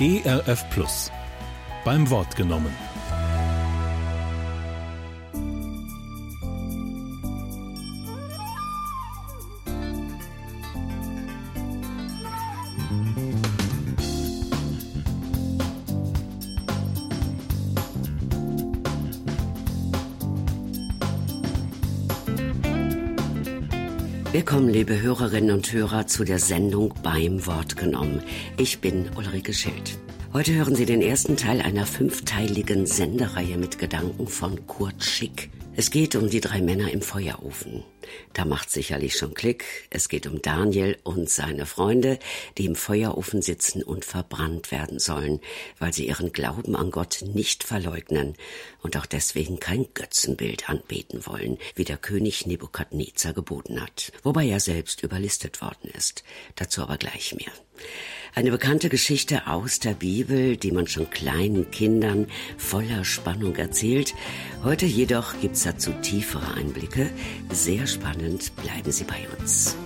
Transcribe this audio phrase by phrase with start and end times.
[0.00, 1.10] ERF Plus.
[1.84, 2.87] Beim Wort genommen.
[24.48, 28.22] Willkommen, liebe Hörerinnen und Hörer, zu der Sendung beim Wort genommen.
[28.56, 29.98] Ich bin Ulrike Schild.
[30.32, 35.50] Heute hören Sie den ersten Teil einer fünfteiligen Sendereihe mit Gedanken von Kurt Schick.
[35.76, 37.84] Es geht um die drei Männer im Feuerofen.
[38.32, 39.64] Da macht sicherlich schon Klick.
[39.90, 42.18] Es geht um Daniel und seine Freunde,
[42.56, 45.40] die im Feuerofen sitzen und verbrannt werden sollen,
[45.78, 48.34] weil sie ihren Glauben an Gott nicht verleugnen
[48.82, 54.60] und auch deswegen kein Götzenbild anbeten wollen, wie der König Nebukadnezar geboten hat, wobei er
[54.60, 56.24] selbst überlistet worden ist.
[56.56, 57.52] Dazu aber gleich mehr.
[58.34, 64.14] Eine bekannte Geschichte aus der Bibel, die man schon kleinen Kindern voller Spannung erzählt.
[64.62, 67.10] Heute jedoch gibt's dazu tiefere Einblicke.
[67.50, 69.76] Sehr spannend, bleiben Sie bei uns.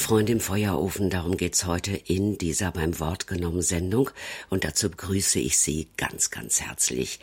[0.00, 4.10] Freunde im Feuerofen, darum geht's heute in dieser beim Wort genommen Sendung
[4.48, 7.20] und dazu begrüße ich Sie ganz, ganz herzlich.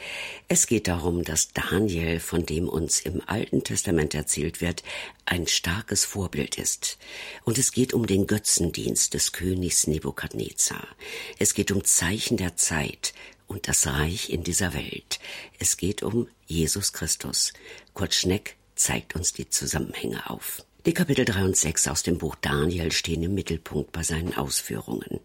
[0.47, 4.84] Es geht darum, dass Daniel, von dem uns im Alten Testament erzählt wird,
[5.25, 6.97] ein starkes Vorbild ist.
[7.44, 10.88] Und es geht um den Götzendienst des Königs Nebukadnezar.
[11.39, 13.14] Es geht um Zeichen der Zeit,
[13.47, 15.19] und das Reich in dieser Welt.
[15.58, 17.53] Es geht um Jesus Christus.
[17.94, 20.64] Kurt Schneck zeigt uns die Zusammenhänge auf.
[20.86, 25.19] Die Kapitel 3 und 6 aus dem Buch Daniel stehen im Mittelpunkt bei seinen Ausführungen.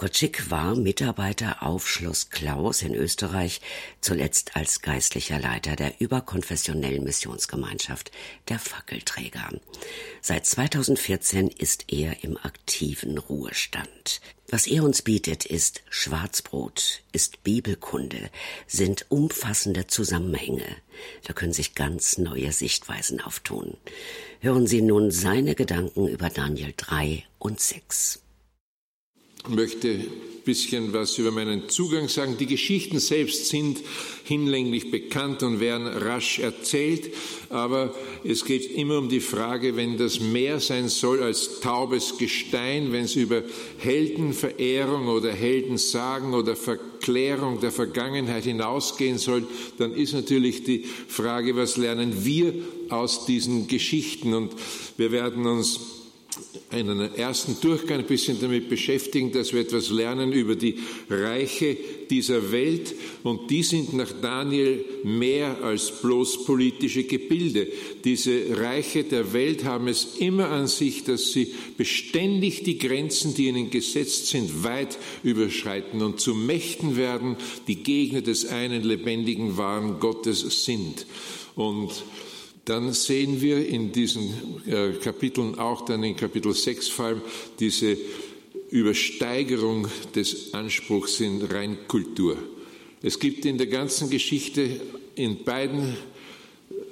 [0.00, 3.60] Kotschik war Mitarbeiter auf Schloss Klaus in Österreich,
[4.00, 8.10] zuletzt als geistlicher Leiter der überkonfessionellen Missionsgemeinschaft
[8.48, 9.50] der Fackelträger.
[10.22, 14.22] Seit 2014 ist er im aktiven Ruhestand.
[14.48, 18.30] Was er uns bietet, ist Schwarzbrot, ist Bibelkunde,
[18.66, 20.64] sind umfassende Zusammenhänge.
[21.24, 23.76] Da können sich ganz neue Sichtweisen auftun.
[24.40, 28.22] Hören Sie nun seine Gedanken über Daniel 3 und 6.
[29.48, 30.06] Möchte
[30.44, 32.36] bisschen was über meinen Zugang sagen.
[32.38, 33.78] Die Geschichten selbst sind
[34.24, 37.12] hinlänglich bekannt und werden rasch erzählt,
[37.50, 42.92] aber es geht immer um die Frage, wenn das mehr sein soll als taubes Gestein,
[42.92, 43.42] wenn es über
[43.78, 49.46] Heldenverehrung oder Heldensagen oder Verklärung der Vergangenheit hinausgehen soll,
[49.78, 52.54] dann ist natürlich die Frage, was lernen wir
[52.88, 54.34] aus diesen Geschichten?
[54.34, 54.52] Und
[54.96, 55.99] wir werden uns
[56.72, 60.78] in einem ersten Durchgang ein bisschen damit beschäftigen, dass wir etwas lernen über die
[61.08, 61.76] Reiche
[62.08, 62.94] dieser Welt.
[63.22, 67.68] Und die sind nach Daniel mehr als bloß politische Gebilde.
[68.04, 73.48] Diese Reiche der Welt haben es immer an sich, dass sie beständig die Grenzen, die
[73.48, 80.00] ihnen gesetzt sind, weit überschreiten und zu Mächten werden, die Gegner des einen lebendigen, wahren
[80.00, 81.06] Gottes sind.
[81.54, 81.90] Und
[82.70, 84.32] dann sehen wir in diesen
[84.64, 87.22] äh, Kapiteln auch dann in Kapitel 6 vor allem
[87.58, 87.98] diese
[88.70, 92.36] Übersteigerung des Anspruchs in Reinkultur.
[93.02, 94.80] Es gibt in der ganzen Geschichte
[95.16, 95.96] in beiden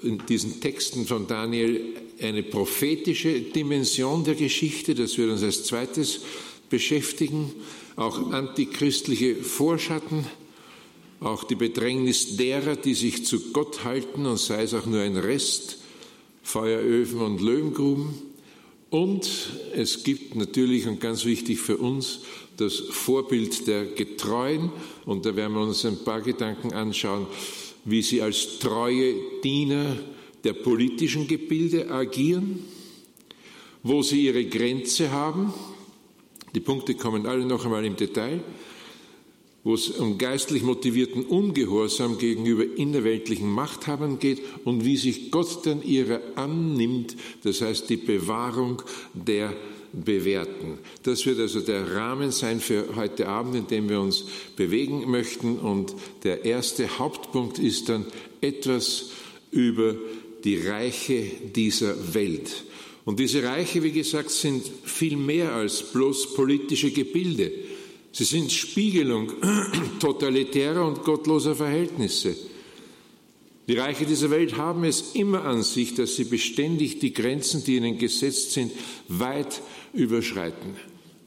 [0.02, 6.22] in diesen Texten von Daniel eine prophetische Dimension der Geschichte, das wird uns als zweites
[6.68, 7.52] beschäftigen,
[7.94, 10.26] auch antichristliche Vorschatten,
[11.20, 15.16] auch die Bedrängnis derer, die sich zu Gott halten und sei es auch nur ein
[15.16, 15.78] Rest,
[16.42, 18.14] Feueröfen und Löwengruben.
[18.90, 19.28] Und
[19.74, 22.20] es gibt natürlich und ganz wichtig für uns
[22.56, 24.70] das Vorbild der Getreuen.
[25.04, 27.26] Und da werden wir uns ein paar Gedanken anschauen,
[27.84, 29.96] wie sie als treue Diener
[30.44, 32.64] der politischen Gebilde agieren,
[33.82, 35.52] wo sie ihre Grenze haben.
[36.54, 38.40] Die Punkte kommen alle noch einmal im Detail
[39.64, 45.82] wo es um geistlich motivierten Ungehorsam gegenüber innerweltlichen Machthabern geht und wie sich Gott dann
[45.82, 48.82] ihrer annimmt, das heißt die Bewahrung
[49.12, 49.54] der
[49.92, 50.78] Bewährten.
[51.02, 54.24] Das wird also der Rahmen sein für heute Abend, in dem wir uns
[54.56, 55.58] bewegen möchten.
[55.58, 55.94] Und
[56.24, 58.06] der erste Hauptpunkt ist dann
[58.40, 59.10] etwas
[59.50, 59.96] über
[60.44, 61.24] die Reiche
[61.54, 62.64] dieser Welt.
[63.04, 67.50] Und diese Reiche, wie gesagt, sind viel mehr als bloß politische Gebilde.
[68.18, 69.30] Sie sind Spiegelung
[70.00, 72.34] totalitärer und gottloser Verhältnisse.
[73.68, 77.76] Die Reiche dieser Welt haben es immer an sich, dass sie beständig die Grenzen, die
[77.76, 78.72] ihnen gesetzt sind,
[79.06, 79.62] weit
[79.92, 80.74] überschreiten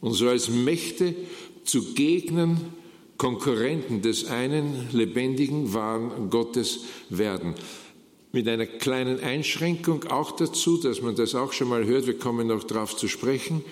[0.01, 1.15] und so als Mächte
[1.63, 2.59] zu Gegnern,
[3.15, 7.55] Konkurrenten des einen lebendigen, wahren Gottes werden.
[8.33, 12.47] Mit einer kleinen Einschränkung auch dazu, dass man das auch schon mal hört, wir kommen
[12.47, 13.63] noch darauf zu sprechen.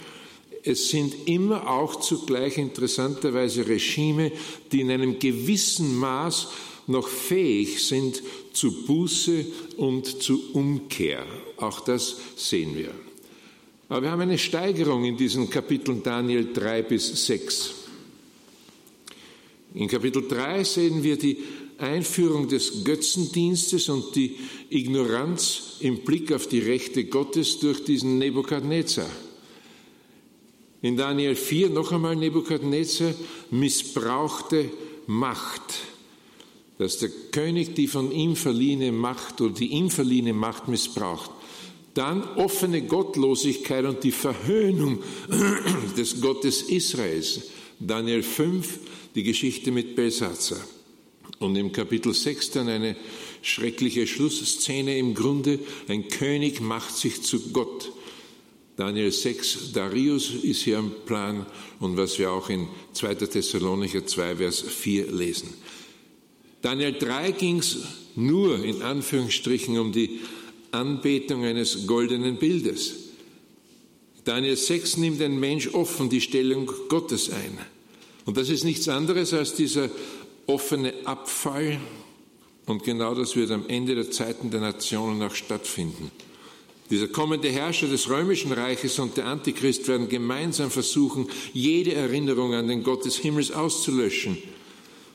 [0.63, 4.31] Es sind immer auch zugleich interessanterweise Regime,
[4.71, 6.47] die in einem gewissen Maß
[6.87, 8.21] noch fähig sind
[8.51, 9.45] zu Buße
[9.77, 11.25] und zu Umkehr.
[11.57, 12.91] Auch das sehen wir.
[13.87, 17.73] Aber wir haben eine Steigerung in diesen Kapiteln Daniel 3 bis 6.
[19.75, 21.37] In Kapitel 3 sehen wir die
[21.77, 24.35] Einführung des Götzendienstes und die
[24.69, 29.09] Ignoranz im Blick auf die Rechte Gottes durch diesen Nebukadnezar.
[30.81, 33.13] In Daniel 4 noch einmal Nebukadnezar
[33.51, 34.69] missbrauchte
[35.07, 35.79] Macht
[36.79, 41.29] dass der König die von ihm verliehene Macht oder die ihm verliehene Macht missbraucht.
[41.93, 45.03] Dann offene Gottlosigkeit und die Verhöhnung
[45.97, 47.41] des Gottes Israels.
[47.79, 48.79] Daniel 5,
[49.13, 50.55] die Geschichte mit Belsatzer.
[51.39, 52.95] Und im Kapitel 6 dann eine
[53.41, 55.59] schreckliche Schlussszene im Grunde.
[55.89, 57.91] Ein König macht sich zu Gott.
[58.79, 61.45] Daniel 6, Darius ist hier am Plan
[61.81, 63.15] und was wir auch in 2.
[63.15, 65.53] Thessalonicher 2, Vers 4 lesen.
[66.61, 67.79] Daniel 3 ging es
[68.15, 70.21] nur in Anführungsstrichen um die
[70.71, 72.93] Anbetung eines goldenen Bildes.
[74.23, 77.57] Daniel 6 nimmt ein Mensch offen die Stellung Gottes ein.
[78.23, 79.89] Und das ist nichts anderes als dieser
[80.47, 81.81] offene Abfall.
[82.65, 86.11] Und genau das wird am Ende der Zeiten der Nationen auch stattfinden.
[86.89, 92.67] Dieser kommende Herrscher des römischen Reiches und der Antichrist werden gemeinsam versuchen, jede Erinnerung an
[92.67, 94.37] den Gott des Himmels auszulöschen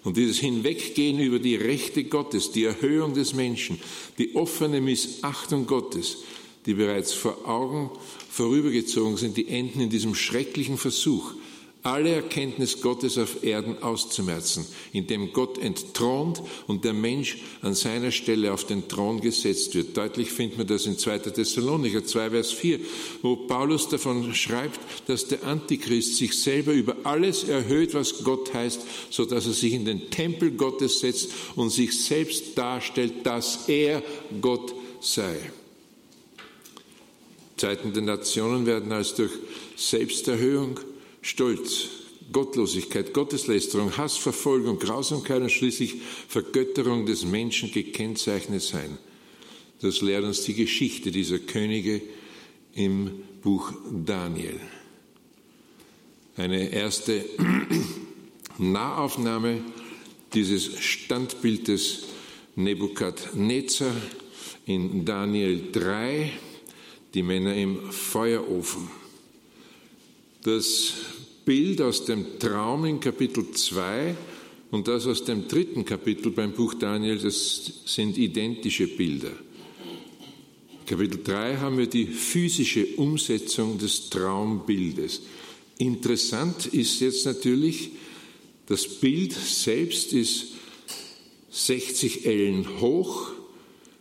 [0.04, 3.80] und dieses Hinweggehen über die Rechte Gottes, die Erhöhung des Menschen,
[4.18, 6.18] die offene Missachtung Gottes,
[6.66, 7.90] die bereits vor Augen
[8.30, 11.32] vorübergezogen sind, die enden in diesem schrecklichen Versuch,
[11.84, 18.54] alle Erkenntnis Gottes auf Erden auszumerzen, indem Gott entthront und der Mensch an seiner Stelle
[18.54, 19.94] auf den Thron gesetzt wird.
[19.94, 21.18] Deutlich findet man das in 2.
[21.18, 22.80] Thessalonicher 2, Vers 4,
[23.20, 28.80] wo Paulus davon schreibt, dass der Antichrist sich selber über alles erhöht, was Gott heißt,
[29.10, 34.02] so dass er sich in den Tempel Gottes setzt und sich selbst darstellt, dass er
[34.40, 35.36] Gott sei.
[37.58, 39.32] Zeiten der Nationen werden als durch
[39.76, 40.80] Selbsterhöhung
[41.24, 41.88] Stolz,
[42.32, 45.94] Gottlosigkeit, Gotteslästerung, Hass, Verfolgung, Grausamkeit und schließlich
[46.28, 48.98] Vergötterung des Menschen gekennzeichnet sein.
[49.80, 52.02] Das lehrt uns die Geschichte dieser Könige
[52.74, 54.60] im Buch Daniel.
[56.36, 57.24] Eine erste
[58.58, 59.62] Nahaufnahme
[60.34, 62.04] dieses Standbildes
[62.54, 63.94] Nebukadnezar
[64.66, 66.32] in Daniel 3,
[67.14, 68.90] die Männer im Feuerofen.
[70.44, 70.92] Das
[71.44, 74.16] Bild aus dem Traum in Kapitel 2
[74.70, 79.32] und das aus dem dritten Kapitel beim Buch Daniel, das sind identische Bilder.
[80.86, 85.22] Kapitel 3 haben wir die physische Umsetzung des Traumbildes.
[85.78, 87.90] Interessant ist jetzt natürlich,
[88.66, 90.52] das Bild selbst ist
[91.50, 93.32] 60 Ellen hoch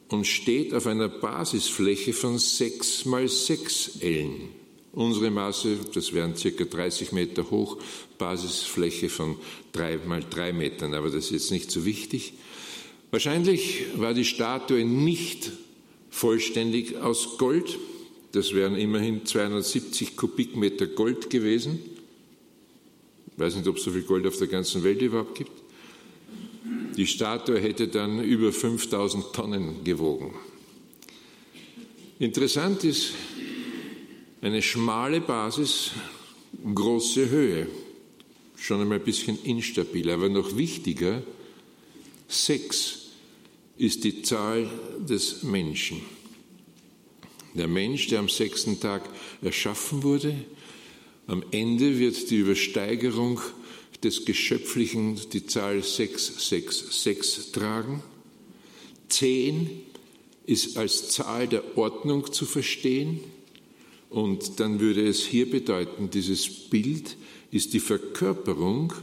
[0.10, 4.63] und steht auf einer Basisfläche von 6 mal 6 Ellen.
[4.94, 7.78] Unsere Maße, das wären circa 30 Meter hoch,
[8.20, 9.38] Basisfläche von
[9.72, 12.34] drei mal drei Metern, aber das ist jetzt nicht so wichtig.
[13.10, 15.52] Wahrscheinlich war die Statue nicht
[16.12, 17.80] vollständig aus Gold.
[18.34, 21.80] Das wären immerhin 270 Kubikmeter Gold gewesen.
[23.36, 25.52] Ich weiß nicht, ob es so viel Gold auf der ganzen Welt überhaupt gibt.
[26.96, 30.36] Die Statue hätte dann über 5000 Tonnen gewogen.
[32.20, 33.14] Interessant ist,
[34.44, 35.92] eine schmale Basis,
[36.76, 37.68] große Höhe.
[38.58, 41.24] Schon einmal ein bisschen instabil, aber noch wichtiger,
[42.28, 43.08] sechs
[43.78, 44.70] ist die Zahl
[45.00, 46.02] des Menschen.
[47.54, 49.10] Der Mensch, der am sechsten Tag
[49.42, 50.36] erschaffen wurde,
[51.28, 53.40] am Ende wird die Übersteigerung
[54.04, 58.04] des Geschöpflichen die Zahl 666 tragen.
[59.08, 59.84] Zehn
[60.46, 63.22] ist als Zahl der Ordnung zu verstehen.
[64.14, 67.18] Und dann würde es hier bedeuten, dieses Bild
[67.50, 68.94] ist die Verkörperung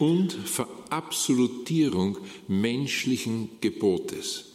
[0.00, 4.46] und Verabsolutierung menschlichen Gebotes.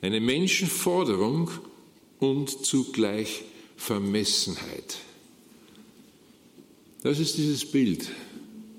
[0.00, 1.50] Eine Menschenforderung
[2.20, 3.42] und zugleich
[3.76, 4.98] Vermessenheit.
[7.02, 8.08] Das ist dieses Bild,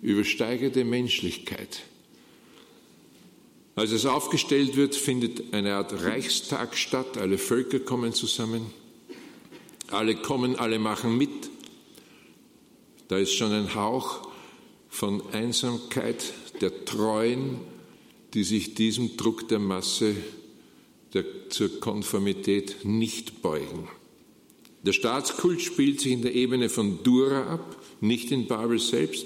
[0.01, 1.81] übersteigerte Menschlichkeit.
[3.75, 7.17] Als es aufgestellt wird, findet eine Art Reichstag statt.
[7.17, 8.79] Alle Völker kommen zusammen.
[9.91, 11.49] Alle kommen, alle machen mit.
[13.07, 14.29] Da ist schon ein Hauch
[14.87, 17.59] von Einsamkeit der Treuen,
[18.33, 20.15] die sich diesem Druck der Masse
[21.13, 23.87] der, zur Konformität nicht beugen.
[24.83, 29.25] Der Staatskult spielt sich in der Ebene von Dura ab, nicht in Babel selbst.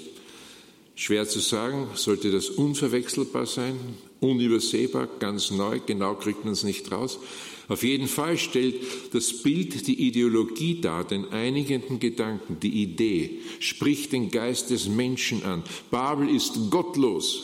[0.96, 3.76] Schwer zu sagen, sollte das unverwechselbar sein,
[4.20, 7.18] unübersehbar, ganz neu, genau kriegt man es nicht raus.
[7.66, 8.76] Auf jeden Fall stellt
[9.12, 15.42] das Bild die Ideologie dar, den einigenden Gedanken, die Idee, spricht den Geist des Menschen
[15.44, 15.64] an.
[15.90, 17.42] Babel ist gottlos,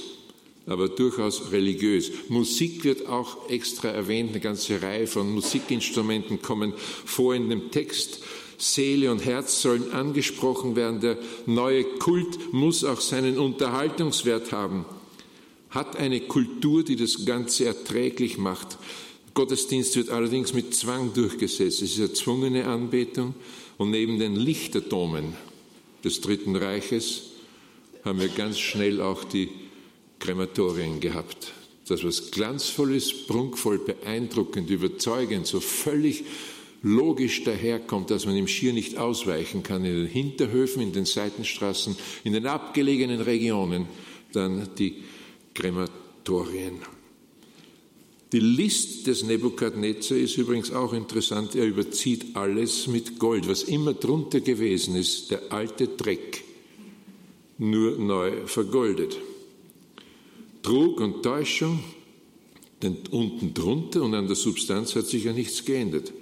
[0.67, 2.13] aber durchaus religiös.
[2.29, 8.21] Musik wird auch extra erwähnt, eine ganze Reihe von Musikinstrumenten kommen vor in dem Text.
[8.61, 11.01] Seele und Herz sollen angesprochen werden.
[11.01, 14.85] Der neue Kult muss auch seinen Unterhaltungswert haben,
[15.71, 18.79] hat eine Kultur, die das Ganze erträglich macht.
[19.33, 21.83] Gottesdienst wird allerdings mit Zwang durchgesetzt.
[21.83, 23.35] Es ist erzwungene Anbetung
[23.79, 25.35] und neben den Lichterdomen
[26.05, 27.23] des Dritten Reiches
[28.05, 29.49] haben wir ganz schnell auch die
[30.19, 31.53] Krematorien gehabt.
[31.87, 36.25] Das, was glanzvoll ist, prunkvoll, beeindruckend, überzeugend, so völlig
[36.83, 41.97] logisch daherkommt, dass man im Schier nicht ausweichen kann, in den Hinterhöfen, in den Seitenstraßen,
[42.25, 43.87] in den abgelegenen Regionen,
[44.33, 44.97] dann die
[45.55, 46.77] Krematorien.
[48.33, 51.57] Die List des Nebukadnezar ist übrigens auch interessant.
[51.57, 53.49] Er überzieht alles mit Gold.
[53.49, 56.45] Was immer drunter gewesen ist, der alte Dreck,
[57.59, 59.19] nur neu vergoldet.
[60.63, 61.83] Trug und Täuschung,
[62.83, 66.13] denn unten drunter und an der Substanz hat sich ja nichts geändert.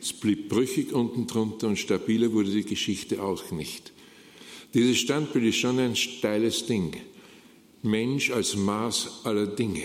[0.00, 3.92] Es blieb brüchig unten drunter und stabiler wurde die Geschichte auch nicht.
[4.74, 6.96] Dieses Standbild ist schon ein steiles Ding.
[7.82, 9.84] Mensch als Maß aller Dinge.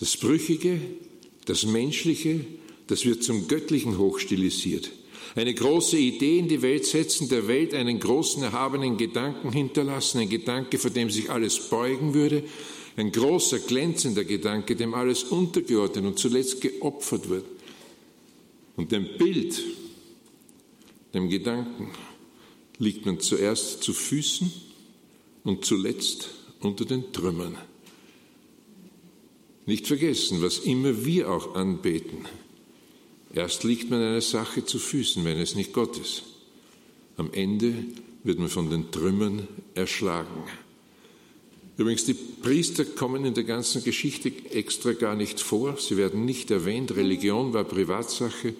[0.00, 0.80] Das Brüchige,
[1.46, 2.44] das Menschliche,
[2.86, 4.90] das wird zum Göttlichen hochstilisiert.
[5.34, 10.28] Eine große Idee in die Welt setzen, der Welt einen großen, erhabenen Gedanken hinterlassen, ein
[10.28, 12.44] Gedanke, vor dem sich alles beugen würde,
[12.96, 17.44] ein großer, glänzender Gedanke, dem alles untergeordnet und zuletzt geopfert wird.
[18.78, 19.60] Und dem Bild,
[21.12, 21.90] dem Gedanken,
[22.78, 24.52] liegt man zuerst zu Füßen
[25.42, 26.30] und zuletzt
[26.60, 27.58] unter den Trümmern.
[29.66, 32.26] Nicht vergessen, was immer wir auch anbeten.
[33.34, 36.22] Erst liegt man einer Sache zu Füßen, wenn es nicht Gott ist.
[37.16, 37.74] Am Ende
[38.22, 40.44] wird man von den Trümmern erschlagen.
[41.76, 45.76] Übrigens, die Priester kommen in der ganzen Geschichte extra gar nicht vor.
[45.78, 46.94] Sie werden nicht erwähnt.
[46.94, 48.54] Religion war Privatsache.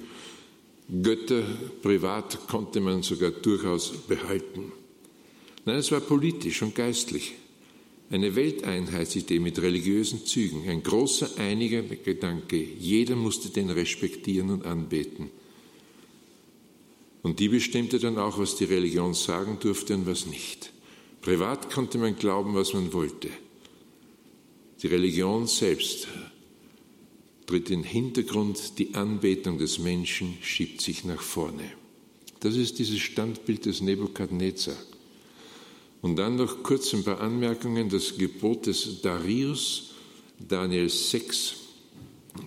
[0.89, 1.45] Götter
[1.83, 4.73] privat konnte man sogar durchaus behalten.
[5.65, 7.35] Nein, es war politisch und geistlich
[8.11, 12.57] eine Welteinheitsidee mit religiösen Zügen, ein großer einiger Gedanke.
[12.57, 15.31] Jeder musste den respektieren und anbeten.
[17.23, 20.73] Und die bestimmte dann auch, was die Religion sagen durfte und was nicht.
[21.21, 23.29] Privat konnte man glauben, was man wollte.
[24.83, 26.09] Die Religion selbst
[27.49, 31.73] tritt in den Hintergrund, die Anbetung des Menschen schiebt sich nach vorne.
[32.41, 34.77] Das ist dieses Standbild des Nebukadnezar.
[36.03, 37.89] Und dann noch kurz ein paar Anmerkungen.
[37.89, 39.95] Das Gebot des Darius,
[40.39, 41.55] Daniel 6,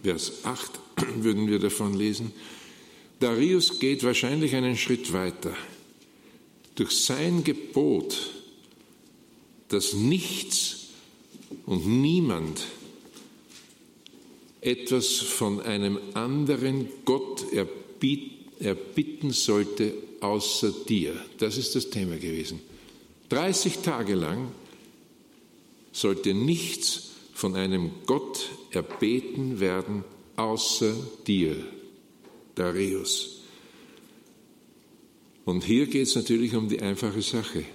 [0.03, 0.79] Vers 8
[1.17, 2.31] würden wir davon lesen.
[3.19, 5.53] Darius geht wahrscheinlich einen Schritt weiter.
[6.75, 8.31] Durch sein Gebot,
[9.67, 10.87] dass nichts
[11.65, 12.65] und niemand
[14.61, 17.45] etwas von einem anderen Gott
[18.59, 21.13] erbitten sollte außer dir.
[21.39, 22.61] Das ist das Thema gewesen.
[23.29, 24.51] 30 Tage lang
[25.91, 30.03] sollte nichts von einem Gott erbeten werden,
[30.35, 31.55] außer dir,
[32.55, 33.41] Darius.
[35.43, 37.65] Und hier geht es natürlich um die einfache Sache.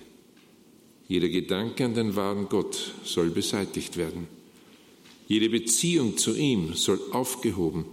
[1.09, 4.36] Jeder Gedanke an den wahren Gott soll beseitigt werden.
[5.27, 7.85] Jede Beziehung zu ihm soll aufgehoben,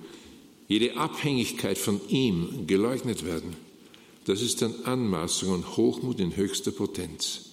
[0.68, 3.56] jede Abhängigkeit von ihm geleugnet werden.
[4.26, 7.50] Das ist dann Anmaßung und Hochmut in höchster Potenz.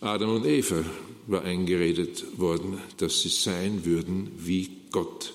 [0.00, 0.84] Adam und Eva
[1.26, 5.34] war eingeredet worden, dass sie sein würden wie Gott.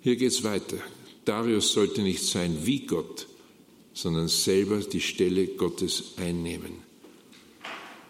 [0.00, 0.78] Hier geht es weiter.
[1.24, 3.26] Darius sollte nicht sein wie Gott,
[3.92, 6.72] sondern selber die Stelle Gottes einnehmen.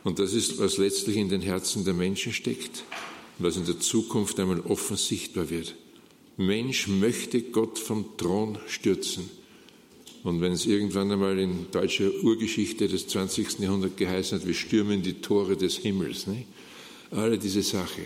[0.04, 2.84] Und das ist, was letztlich in den Herzen der Menschen steckt,
[3.38, 5.74] was in der Zukunft einmal offen sichtbar wird.
[6.36, 9.30] Mensch möchte Gott vom Thron stürzen.
[10.24, 13.60] Und wenn es irgendwann einmal in deutscher Urgeschichte des 20.
[13.60, 16.46] Jahrhunderts geheißen hat, wir stürmen die Tore des Himmels, nicht?
[17.10, 18.02] Alle diese Sache.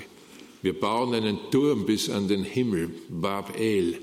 [0.63, 3.99] Wir bauen einen Turm bis an den Himmel, Bab El.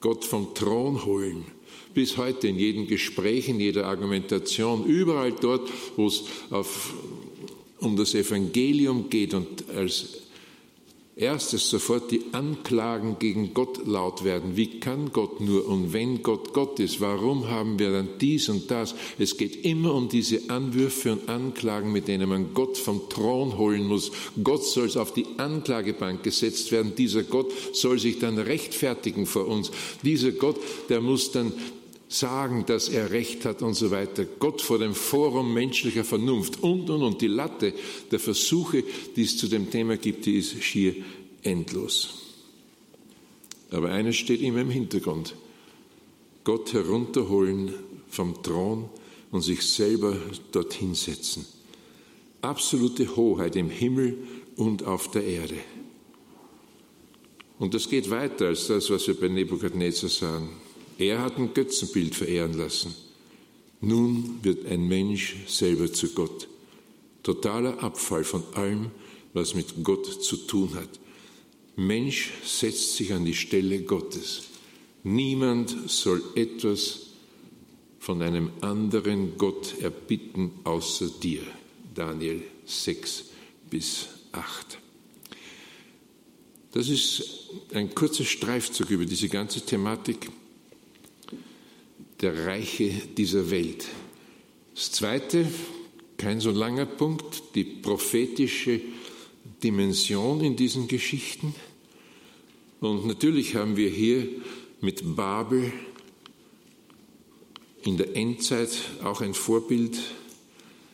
[0.00, 1.44] Gott vom Thron holen.
[1.92, 6.94] Bis heute in jedem Gespräch, in jeder Argumentation, überall dort, wo es auf,
[7.80, 10.20] um das Evangelium geht und als
[11.20, 14.56] erstes sofort die Anklagen gegen Gott laut werden.
[14.56, 18.70] Wie kann Gott nur und wenn Gott Gott ist, warum haben wir dann dies und
[18.70, 18.94] das?
[19.18, 23.86] Es geht immer um diese Anwürfe und Anklagen, mit denen man Gott vom Thron holen
[23.86, 24.10] muss.
[24.42, 26.94] Gott soll auf die Anklagebank gesetzt werden.
[26.96, 29.70] Dieser Gott soll sich dann rechtfertigen vor uns.
[30.02, 30.56] Dieser Gott,
[30.88, 31.52] der muss dann
[32.10, 34.24] sagen, dass er Recht hat und so weiter.
[34.24, 37.22] Gott vor dem Forum menschlicher Vernunft und, und, und.
[37.22, 37.72] Die Latte
[38.10, 38.82] der Versuche,
[39.14, 40.96] die es zu dem Thema gibt, die ist schier
[41.42, 42.18] endlos.
[43.70, 45.36] Aber eines steht immer im Hintergrund.
[46.42, 47.74] Gott herunterholen
[48.08, 48.90] vom Thron
[49.30, 50.16] und sich selber
[50.50, 51.46] dorthin setzen.
[52.42, 54.18] Absolute Hoheit im Himmel
[54.56, 55.58] und auf der Erde.
[57.60, 60.48] Und das geht weiter als das, was wir bei Nebukadnezar sagen.
[61.00, 62.94] Er hat ein Götzenbild verehren lassen.
[63.80, 66.46] Nun wird ein Mensch selber zu Gott.
[67.22, 68.90] Totaler Abfall von allem,
[69.32, 71.00] was mit Gott zu tun hat.
[71.74, 74.42] Mensch setzt sich an die Stelle Gottes.
[75.02, 77.06] Niemand soll etwas
[77.98, 81.40] von einem anderen Gott erbitten außer dir.
[81.94, 83.24] Daniel 6
[83.70, 84.78] bis 8.
[86.72, 90.30] Das ist ein kurzer Streifzug über diese ganze Thematik
[92.20, 93.86] der Reiche dieser Welt.
[94.74, 95.46] Das Zweite,
[96.16, 98.80] kein so langer Punkt, die prophetische
[99.62, 101.54] Dimension in diesen Geschichten.
[102.80, 104.28] Und natürlich haben wir hier
[104.80, 105.72] mit Babel
[107.82, 108.70] in der Endzeit
[109.02, 109.98] auch ein Vorbild,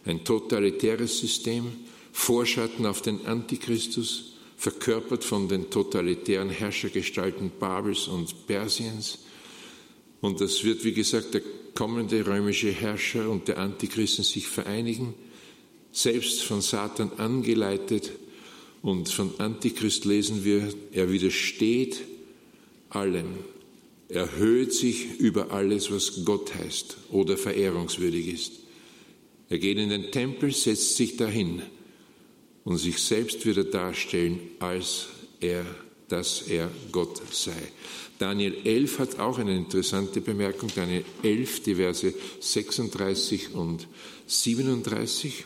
[0.04, 1.73] ein totalitäres System,
[2.12, 9.19] Vorschatten auf den Antichristus, verkörpert von den totalitären Herrschergestalten Babels und Persiens.
[10.21, 11.43] Und das wird, wie gesagt, der
[11.75, 15.15] kommende römische Herrscher und der Antichristen sich vereinigen,
[15.93, 18.13] selbst von Satan angeleitet.
[18.83, 22.02] Und von Antichrist lesen wir, er widersteht
[22.91, 23.39] allem,
[24.09, 28.52] erhöht sich über alles, was Gott heißt oder verehrungswürdig ist.
[29.49, 31.63] Er geht in den Tempel, setzt sich dahin
[32.65, 35.07] und sich selbst wieder darstellen, als
[35.41, 35.65] er,
[36.08, 37.73] dass er Gott sei.
[38.19, 43.86] Daniel 11 hat auch eine interessante Bemerkung, Daniel 11, die Verse 36 und
[44.26, 45.45] 37.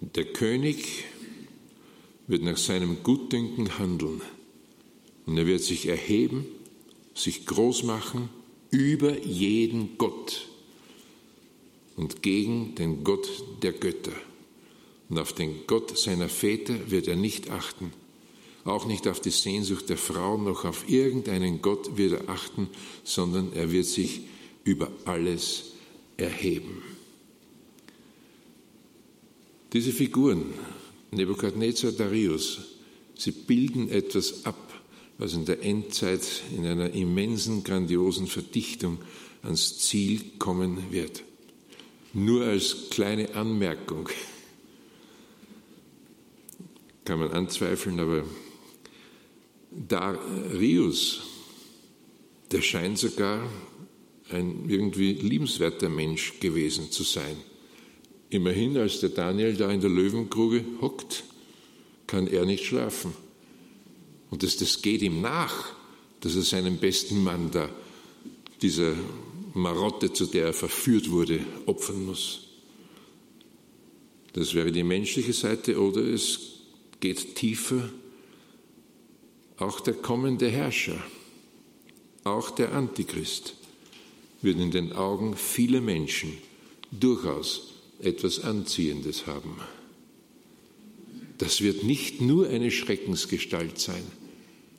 [0.00, 1.04] Der König
[2.26, 4.20] wird nach seinem Gutdünken handeln
[5.26, 6.46] und er wird sich erheben,
[7.14, 8.28] sich groß machen
[8.70, 10.48] über jeden Gott
[11.96, 13.28] und gegen den Gott
[13.62, 14.12] der Götter.
[15.14, 17.92] Und auf den Gott seiner Väter wird er nicht achten
[18.64, 22.68] auch nicht auf die Sehnsucht der Frau noch auf irgendeinen Gott wird er achten,
[23.04, 24.22] sondern er wird sich
[24.64, 25.72] über alles
[26.16, 26.82] erheben.
[29.72, 30.54] Diese Figuren,
[31.10, 32.60] Nebukadnezar, Darius,
[33.16, 34.82] sie bilden etwas ab,
[35.18, 38.98] was in der Endzeit in einer immensen, grandiosen Verdichtung
[39.42, 41.22] ans Ziel kommen wird.
[42.14, 44.08] Nur als kleine Anmerkung
[47.04, 48.24] kann man anzweifeln, aber
[49.70, 51.20] Darius,
[52.50, 53.48] der scheint sogar
[54.30, 57.36] ein irgendwie liebenswerter Mensch gewesen zu sein.
[58.30, 61.24] Immerhin, als der Daniel da in der Löwengrube hockt,
[62.06, 63.12] kann er nicht schlafen.
[64.30, 65.72] Und das, das geht ihm nach,
[66.20, 67.68] dass er seinen besten Mann da,
[68.62, 68.94] dieser
[69.52, 72.40] Marotte, zu der er verführt wurde, opfern muss.
[74.32, 76.53] Das wäre die menschliche Seite oder es
[77.04, 77.90] geht tiefer
[79.58, 80.96] auch der kommende Herrscher,
[82.24, 83.56] auch der Antichrist,
[84.40, 86.32] wird in den Augen vieler Menschen
[86.90, 89.60] durchaus etwas Anziehendes haben.
[91.36, 94.06] Das wird nicht nur eine Schreckensgestalt sein,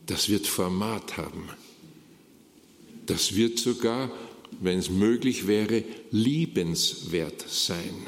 [0.08, 1.48] das wird Format haben.
[3.06, 4.12] Das wird sogar,
[4.62, 8.08] wenn es möglich wäre, liebenswert sein.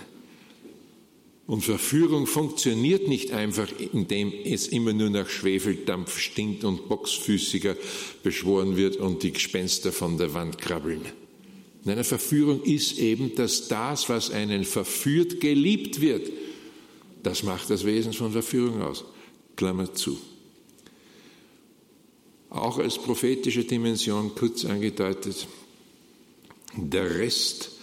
[1.48, 7.78] Und Verführung funktioniert nicht einfach, indem es immer nur nach Schwefeldampf stinkt und Boxfüßiger
[8.22, 11.04] beschworen wird und die Gespenster von der Wand krabbeln.
[11.86, 16.30] Nein, eine Verführung ist eben, dass das, was einen verführt, geliebt wird.
[17.24, 19.06] Das macht das Wesen von Verführung aus.
[19.56, 20.20] Klammer zu.
[22.50, 25.48] Auch als prophetische Dimension kurz angedeutet.
[26.76, 27.77] Der Rest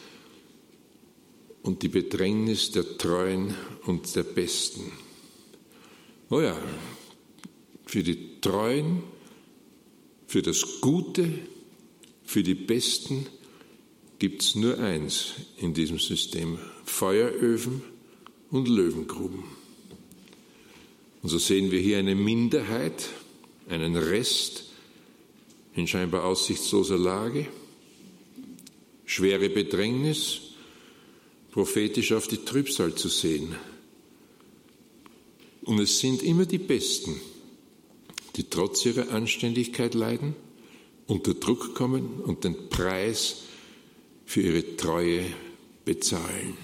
[1.64, 3.55] und die Bedrängnis der Treuen
[3.87, 4.92] und der Besten.
[6.29, 6.57] Oh ja,
[7.87, 9.03] für die Treuen,
[10.27, 11.27] für das Gute,
[12.22, 13.27] für die Besten
[14.18, 17.83] gibt es nur eins in diesem System, Feueröfen
[18.50, 19.44] und Löwengruben.
[21.22, 23.09] Und so sehen wir hier eine Minderheit,
[23.70, 24.64] einen Rest
[25.74, 27.46] in scheinbar aussichtsloser Lage,
[29.07, 30.43] schwere Bedrängnis,
[31.54, 33.54] prophetisch auf die Trübsal zu sehen.
[35.62, 37.20] Und es sind immer die Besten,
[38.34, 40.34] die trotz ihrer Anständigkeit leiden,
[41.06, 43.42] unter Druck kommen und den Preis
[44.26, 45.26] für ihre Treue
[45.84, 46.56] bezahlen.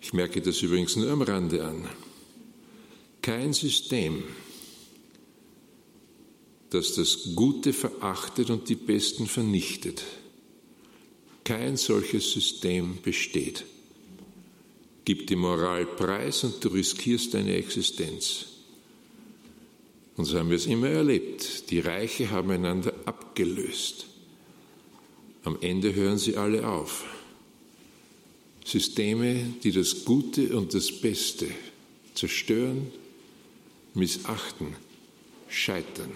[0.00, 1.88] Ich merke das übrigens nur am Rande an.
[3.22, 4.24] Kein System,
[6.70, 10.02] das das Gute verachtet und die Besten vernichtet,
[11.44, 13.64] kein solches System besteht.
[15.06, 18.46] Gib die Moral preis und du riskierst deine Existenz.
[20.16, 21.70] Und so haben wir es immer erlebt.
[21.70, 24.06] Die Reiche haben einander abgelöst.
[25.44, 27.04] Am Ende hören sie alle auf.
[28.64, 31.46] Systeme, die das Gute und das Beste
[32.14, 32.88] zerstören,
[33.94, 34.74] missachten,
[35.48, 36.10] scheitern.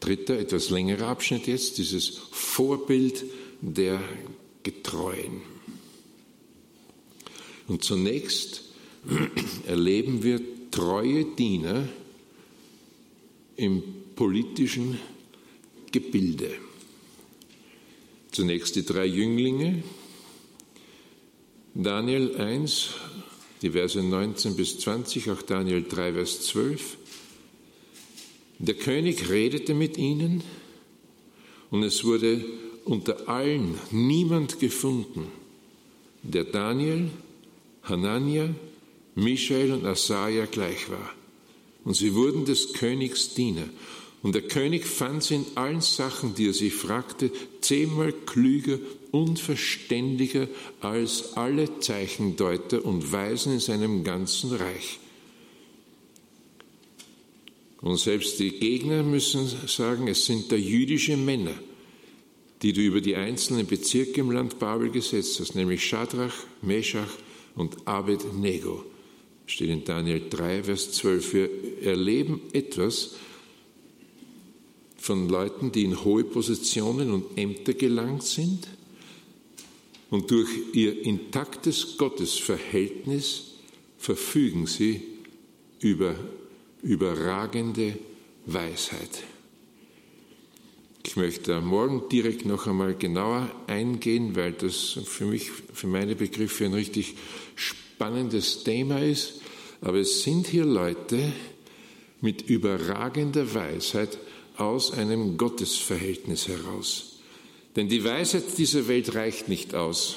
[0.00, 3.24] Dritter, etwas längerer Abschnitt jetzt, dieses Vorbild
[3.62, 4.02] der
[4.62, 5.59] Getreuen.
[7.70, 8.64] Und zunächst
[9.64, 10.40] erleben wir
[10.72, 11.88] treue Diener
[13.54, 13.80] im
[14.16, 14.98] politischen
[15.92, 16.50] Gebilde.
[18.32, 19.84] Zunächst die drei Jünglinge.
[21.72, 22.88] Daniel 1,
[23.62, 26.96] die Verse 19 bis 20, auch Daniel 3, Vers 12.
[28.58, 30.42] Der König redete mit ihnen
[31.70, 32.44] und es wurde
[32.84, 35.28] unter allen niemand gefunden,
[36.24, 37.10] der Daniel,
[37.90, 38.54] Hanania,
[39.14, 41.14] Michael und Asaja gleich war.
[41.84, 43.68] Und sie wurden des Königs Diener.
[44.22, 48.78] Und der König fand sie in allen Sachen, die er sie fragte, zehnmal klüger
[49.12, 50.46] und verständiger
[50.80, 54.98] als alle Zeichendeuter und Weisen in seinem ganzen Reich.
[57.80, 61.54] Und selbst die Gegner müssen sagen, es sind da jüdische Männer,
[62.60, 67.08] die du über die einzelnen Bezirke im Land Babel gesetzt hast, nämlich Shadrach, Meshach
[67.60, 68.84] und Abednego.
[69.46, 71.34] Steht in Daniel 3, Vers 12.
[71.34, 71.50] Wir
[71.82, 73.16] erleben etwas,
[74.96, 78.68] von Leuten, die in hohe Positionen und Ämter gelangt sind
[80.10, 83.54] und durch ihr intaktes Gottesverhältnis
[83.96, 85.02] verfügen sie
[85.80, 86.14] über
[86.82, 87.98] überragende
[88.44, 89.22] Weisheit.
[91.10, 96.66] Ich möchte morgen direkt noch einmal genauer eingehen, weil das für mich, für meine Begriffe
[96.66, 97.16] ein richtig
[97.56, 99.40] spannendes Thema ist.
[99.80, 101.32] Aber es sind hier Leute
[102.20, 104.18] mit überragender Weisheit,
[104.56, 107.18] aus einem Gottesverhältnis heraus.
[107.74, 110.14] Denn die Weisheit dieser Welt reicht nicht aus,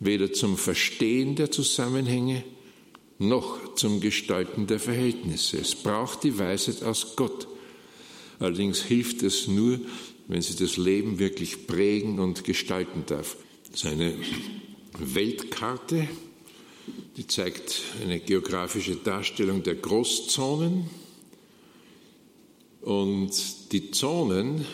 [0.00, 2.42] weder zum Verstehen der Zusammenhänge
[3.20, 5.58] noch zum Gestalten der Verhältnisse.
[5.58, 7.46] Es braucht die Weisheit aus Gott.
[8.38, 9.80] Allerdings hilft es nur,
[10.28, 13.36] wenn sie das Leben wirklich prägen und gestalten darf.
[13.72, 14.14] Seine
[14.98, 16.08] Weltkarte,
[17.16, 20.90] die zeigt eine geografische Darstellung der Großzonen,
[22.86, 24.64] und die Zonen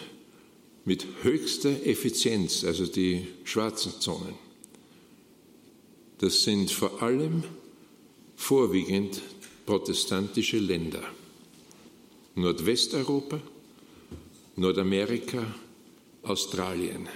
[0.85, 4.35] mit höchster Effizienz, also die schwarzen Zonen,
[6.19, 7.43] das sind vor allem
[8.37, 9.23] vorwiegend
[9.65, 11.03] protestantische Länder.
[12.35, 13.41] Nordwesteuropa,
[14.57, 15.55] Nordamerika,
[16.23, 17.09] Australien.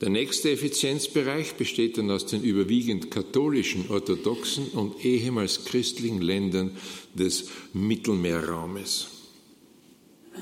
[0.00, 6.76] Der nächste Effizienzbereich besteht dann aus den überwiegend katholischen, orthodoxen und ehemals christlichen Ländern
[7.14, 9.06] des Mittelmeerraumes.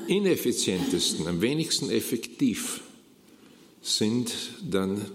[0.07, 2.81] Ineffizientesten, am wenigsten effektiv
[3.83, 4.33] sind
[4.67, 5.05] dann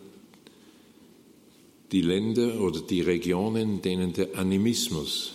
[1.90, 5.32] die Länder oder die Regionen, denen der Animismus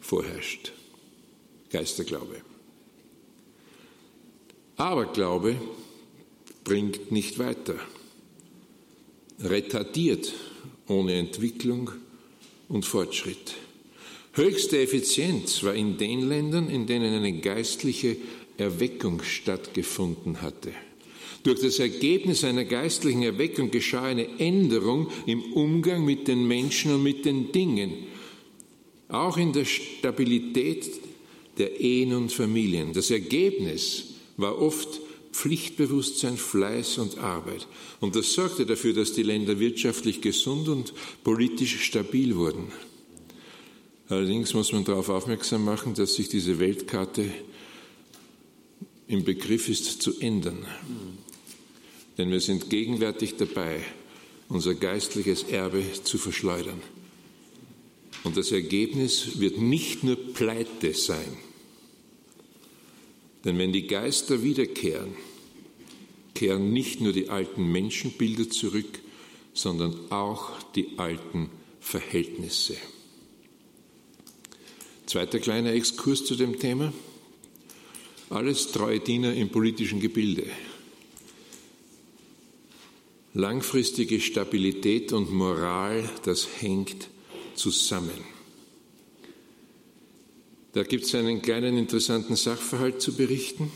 [0.00, 0.72] vorherrscht.
[1.70, 2.51] Geisterglaube.
[4.82, 5.54] Aber Glaube
[6.64, 7.76] bringt nicht weiter
[9.38, 10.32] retardiert
[10.88, 11.92] ohne Entwicklung
[12.68, 13.54] und Fortschritt.
[14.32, 18.16] Höchste Effizienz war in den Ländern, in denen eine geistliche
[18.58, 20.72] Erweckung stattgefunden hatte.
[21.44, 27.04] Durch das Ergebnis einer geistlichen Erweckung geschah eine Änderung im Umgang mit den Menschen und
[27.04, 27.92] mit den Dingen,
[29.06, 30.90] auch in der Stabilität
[31.56, 32.92] der Ehen und Familien.
[32.92, 34.11] Das Ergebnis
[34.42, 35.00] war oft
[35.32, 37.66] Pflichtbewusstsein, Fleiß und Arbeit.
[38.00, 40.92] Und das sorgte dafür, dass die Länder wirtschaftlich gesund und
[41.24, 42.70] politisch stabil wurden.
[44.08, 47.24] Allerdings muss man darauf aufmerksam machen, dass sich diese Weltkarte
[49.08, 50.66] im Begriff ist zu ändern.
[52.18, 53.80] Denn wir sind gegenwärtig dabei,
[54.48, 56.82] unser geistliches Erbe zu verschleudern.
[58.22, 61.38] Und das Ergebnis wird nicht nur Pleite sein.
[63.44, 65.14] Denn wenn die Geister wiederkehren,
[66.34, 69.00] kehren nicht nur die alten Menschenbilder zurück,
[69.54, 71.50] sondern auch die alten
[71.80, 72.76] Verhältnisse.
[75.06, 76.92] Zweiter kleiner Exkurs zu dem Thema.
[78.30, 80.46] Alles treue Diener im politischen Gebilde.
[83.34, 87.08] Langfristige Stabilität und Moral, das hängt
[87.54, 88.31] zusammen.
[90.72, 93.70] Da gibt es einen kleinen interessanten Sachverhalt zu berichten.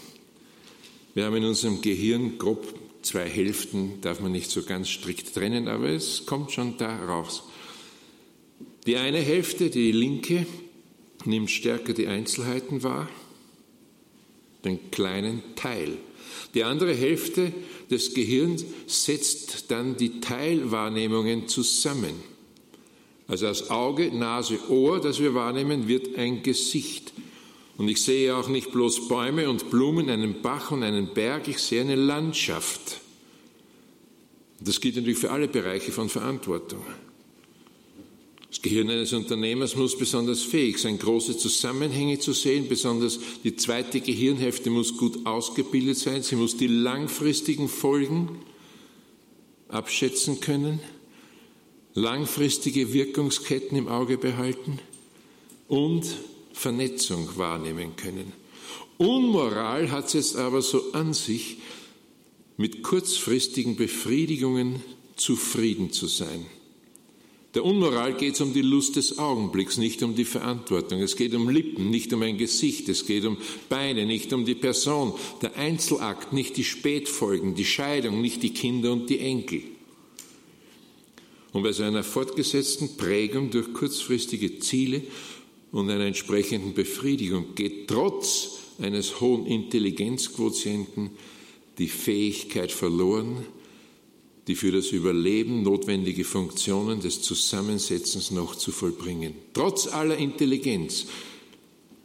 [1.15, 5.69] Wir haben in unserem Gehirn grob zwei Hälften, darf man nicht so ganz strikt trennen,
[5.69, 7.45] aber es kommt schon da raus.
[8.87, 10.47] Die eine Hälfte, die linke,
[11.25, 13.09] nimmt stärker die Einzelheiten wahr,
[14.65, 15.99] den kleinen Teil.
[16.55, 17.53] Die andere Hälfte
[17.91, 22.36] des Gehirns setzt dann die Teilwahrnehmungen zusammen.
[23.29, 27.13] Also aus Auge, Nase, Ohr, das wir wahrnehmen, wird ein Gesicht.
[27.77, 31.59] Und ich sehe auch nicht bloß Bäume und Blumen, einen Bach und einen Berg, ich
[31.59, 33.01] sehe eine Landschaft.
[34.61, 36.83] Das gilt natürlich für alle Bereiche von Verantwortung.
[38.49, 42.69] Das Gehirn eines Unternehmers muss besonders fähig sein, große Zusammenhänge zu sehen.
[42.69, 46.23] Besonders die zweite Gehirnhälfte muss gut ausgebildet sein.
[46.23, 48.39] Sie muss die langfristigen Folgen
[49.69, 50.81] abschätzen können
[51.97, 54.79] langfristige Wirkungsketten im Auge behalten
[55.67, 56.05] und
[56.53, 58.33] Vernetzung wahrnehmen können.
[58.99, 61.57] Unmoral hat es jetzt aber so an sich,
[62.59, 64.83] mit kurzfristigen Befriedigungen
[65.17, 66.47] zufrieden zu sein.
[67.55, 71.01] Der Unmoral geht es um die Lust des Augenblicks, nicht um die Verantwortung.
[71.01, 72.89] Es geht um Lippen, nicht um ein Gesicht.
[72.91, 73.39] Es geht um
[73.71, 75.15] Beine, nicht um die Person.
[75.41, 79.63] Der Einzelakt, nicht die Spätfolgen, die Scheidung, nicht die Kinder und die Enkel.
[81.57, 85.01] Und bei seiner fortgesetzten Prägung durch kurzfristige Ziele
[85.73, 91.13] und einer entsprechenden Befriedigung geht trotz eines hohen Intelligenzquotienten
[91.79, 93.47] die Fähigkeit verloren,
[94.47, 99.33] die für das Überleben notwendige Funktionen des Zusammensetzens noch zu vollbringen.
[99.55, 101.07] Trotz aller Intelligenz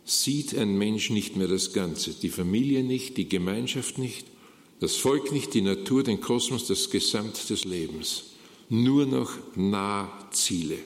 [0.06, 4.28] sieht ein Mensch nicht mehr das Ganze, die Familie nicht, die Gemeinschaft nicht,
[4.80, 8.31] das Volk nicht, die Natur, den Kosmos, das Gesamt des Lebens
[8.72, 10.78] nur noch Nahziele.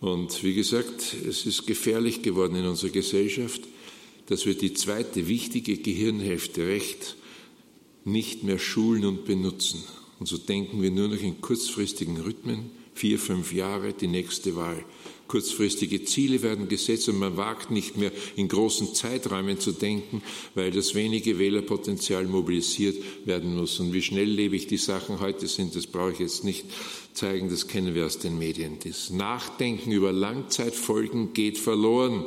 [0.00, 3.62] Und wie gesagt, es ist gefährlich geworden in unserer Gesellschaft,
[4.26, 7.16] dass wir die zweite wichtige Gehirnhälfte recht
[8.04, 9.82] nicht mehr schulen und benutzen.
[10.20, 14.84] Und so denken wir nur noch in kurzfristigen Rhythmen, vier, fünf Jahre, die nächste Wahl.
[15.30, 20.22] Kurzfristige Ziele werden gesetzt und man wagt nicht mehr in großen Zeiträumen zu denken,
[20.56, 23.78] weil das wenige Wählerpotenzial mobilisiert werden muss.
[23.78, 26.64] Und wie schnelllebig die Sachen heute sind, das brauche ich jetzt nicht
[27.14, 28.78] zeigen, das kennen wir aus den Medien.
[28.82, 32.24] Das Nachdenken über Langzeitfolgen geht verloren.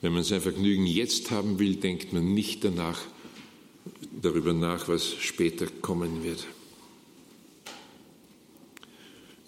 [0.00, 2.98] Wenn man sein Vergnügen jetzt haben will, denkt man nicht danach,
[4.20, 6.44] darüber nach, was später kommen wird.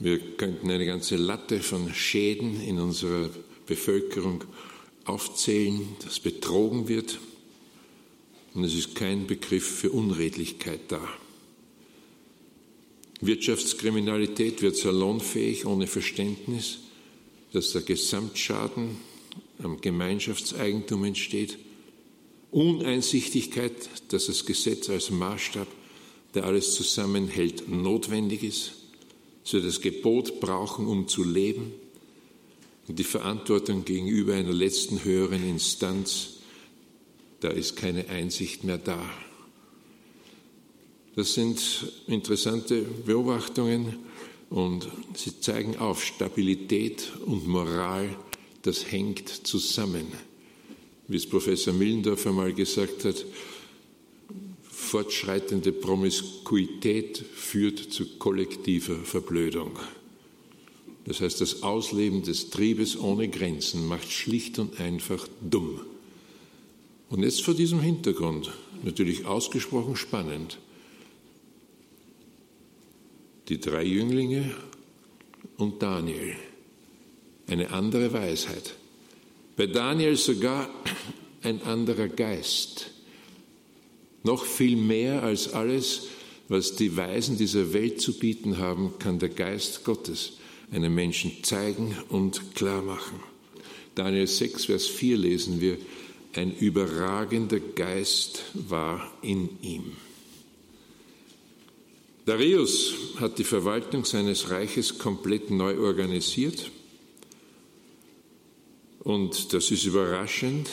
[0.00, 3.30] Wir könnten eine ganze Latte von Schäden in unserer
[3.66, 4.44] Bevölkerung
[5.04, 7.18] aufzählen, dass betrogen wird.
[8.54, 11.00] Und es ist kein Begriff für Unredlichkeit da.
[13.20, 16.78] Wirtschaftskriminalität wird salonfähig ohne Verständnis,
[17.52, 18.96] dass der Gesamtschaden
[19.60, 21.58] am Gemeinschaftseigentum entsteht.
[22.52, 23.72] Uneinsichtigkeit,
[24.10, 25.66] dass das Gesetz als Maßstab,
[26.34, 28.77] der alles zusammenhält, notwendig ist
[29.48, 31.72] so das Gebot brauchen, um zu leben
[32.86, 36.40] und die Verantwortung gegenüber einer letzten höheren Instanz,
[37.40, 39.02] da ist keine Einsicht mehr da.
[41.16, 43.96] Das sind interessante Beobachtungen
[44.50, 48.14] und sie zeigen auf, Stabilität und Moral,
[48.60, 50.08] das hängt zusammen.
[51.06, 53.24] Wie es Professor Millendorf einmal gesagt hat,
[54.78, 59.76] fortschreitende Promiskuität führt zu kollektiver Verblödung.
[61.04, 65.80] Das heißt, das Ausleben des Triebes ohne Grenzen macht schlicht und einfach dumm.
[67.10, 68.52] Und jetzt vor diesem Hintergrund,
[68.84, 70.58] natürlich ausgesprochen spannend,
[73.48, 74.54] die drei Jünglinge
[75.56, 76.36] und Daniel.
[77.48, 78.74] Eine andere Weisheit.
[79.56, 80.70] Bei Daniel sogar
[81.42, 82.92] ein anderer Geist.
[84.24, 86.08] Noch viel mehr als alles,
[86.48, 90.32] was die Weisen dieser Welt zu bieten haben, kann der Geist Gottes
[90.70, 93.20] einem Menschen zeigen und klar machen.
[93.94, 95.78] Daniel 6, Vers 4 lesen wir,
[96.34, 99.92] ein überragender Geist war in ihm.
[102.26, 106.70] Darius hat die Verwaltung seines Reiches komplett neu organisiert.
[109.00, 110.68] Und das ist überraschend.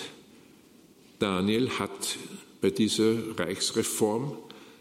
[1.18, 2.18] Daniel hat
[2.66, 4.36] bei dieser Reichsreform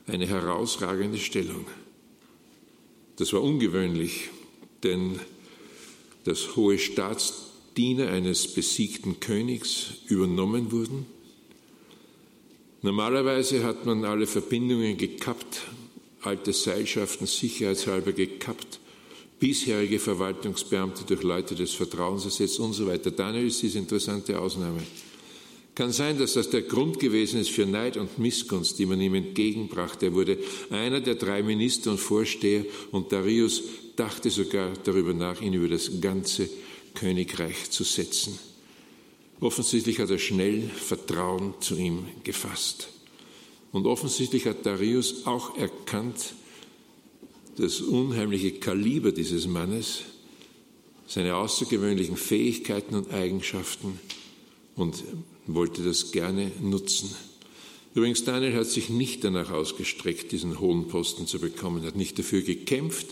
[0.06, 1.66] eine herausragende Stellung.
[3.16, 4.30] Das war ungewöhnlich,
[4.82, 5.20] denn
[6.24, 11.04] das hohe Staatsdiener eines besiegten Königs übernommen wurden.
[12.80, 15.60] Normalerweise hat man alle Verbindungen gekappt
[16.22, 18.80] alte Seilschaften sicherheitshalber gekappt,
[19.38, 23.10] bisherige Verwaltungsbeamte durch Leute des Vertrauens ersetzt und so weiter.
[23.10, 24.80] Daniel ist diese interessante Ausnahme.
[25.74, 29.14] Kann sein, dass das der Grund gewesen ist für Neid und Missgunst, die man ihm
[29.14, 30.06] entgegenbrachte.
[30.06, 30.38] Er wurde
[30.70, 33.62] einer der drei Minister und Vorsteher und Darius
[33.96, 36.48] dachte sogar darüber nach, ihn über das ganze
[36.94, 38.38] Königreich zu setzen.
[39.40, 42.88] Offensichtlich hat er schnell Vertrauen zu ihm gefasst.
[43.72, 46.34] Und offensichtlich hat Darius auch erkannt,
[47.56, 50.02] das unheimliche Kaliber dieses Mannes,
[51.06, 53.98] seine außergewöhnlichen Fähigkeiten und Eigenschaften
[54.76, 55.02] und
[55.46, 57.14] wollte das gerne nutzen.
[57.94, 62.42] Übrigens, Daniel hat sich nicht danach ausgestreckt, diesen hohen Posten zu bekommen, hat nicht dafür
[62.42, 63.06] gekämpft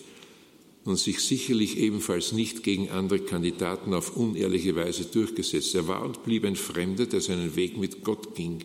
[0.85, 5.75] und sich sicherlich ebenfalls nicht gegen andere Kandidaten auf unehrliche Weise durchgesetzt.
[5.77, 8.65] Er war und blieb ein Fremder, der seinen Weg mit Gott ging.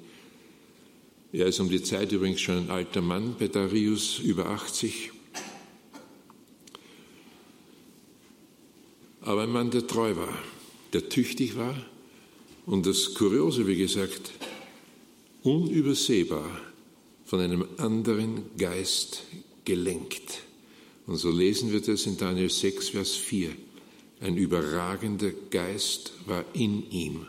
[1.31, 5.11] Er ist um die Zeit übrigens schon ein alter Mann bei Darius, über 80.
[9.21, 10.33] Aber ein Mann, der treu war,
[10.93, 11.75] der tüchtig war
[12.67, 14.31] und das Kuriose, wie gesagt,
[15.41, 16.61] unübersehbar
[17.25, 19.23] von einem anderen Geist
[19.65, 20.41] gelenkt.
[21.07, 23.51] Und so lesen wir das in Daniel 6, Vers 4.
[24.19, 27.25] Ein überragender Geist war in ihm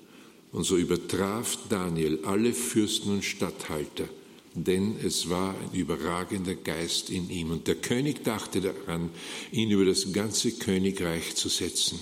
[0.50, 4.08] und so übertraf Daniel alle Fürsten und Statthalter,
[4.54, 7.52] denn es war ein überragender Geist in ihm.
[7.52, 9.10] Und der König dachte daran,
[9.52, 12.00] ihn über das ganze Königreich zu setzen.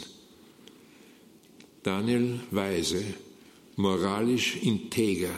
[1.83, 3.05] Daniel weise,
[3.77, 5.31] moralisch integer,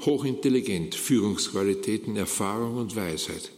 [0.00, 3.50] hochintelligent, Führungsqualitäten, Erfahrung und Weisheit.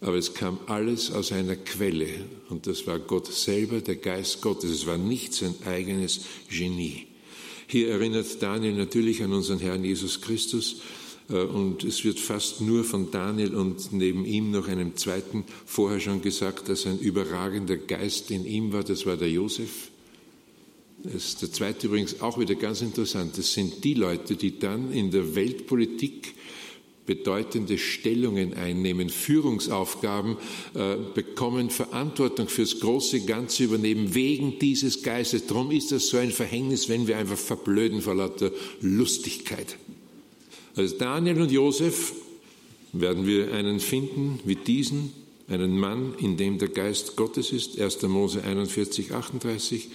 [0.00, 2.08] Aber es kam alles aus einer Quelle
[2.48, 4.70] und das war Gott selber, der Geist Gottes.
[4.70, 7.06] Es war nicht sein eigenes Genie.
[7.68, 10.82] Hier erinnert Daniel natürlich an unseren Herrn Jesus Christus.
[11.30, 16.00] Äh, und es wird fast nur von Daniel und neben ihm noch einem zweiten vorher
[16.00, 18.84] schon gesagt, dass ein überragender Geist in ihm war.
[18.84, 19.91] Das war der Josef.
[21.04, 23.36] Das der zweite übrigens auch wieder ganz interessant.
[23.36, 26.34] Das sind die Leute, die dann in der Weltpolitik
[27.06, 30.36] bedeutende Stellungen einnehmen, Führungsaufgaben
[30.74, 35.46] äh, bekommen, Verantwortung fürs große Ganze übernehmen, wegen dieses Geistes.
[35.46, 39.76] Darum ist das so ein Verhängnis, wenn wir einfach verblöden vor lauter Lustigkeit.
[40.76, 42.12] Also Daniel und Josef
[42.92, 45.12] werden wir einen finden wie diesen,
[45.48, 48.02] einen Mann, in dem der Geist Gottes ist, 1.
[48.02, 49.88] Mose 41, 38.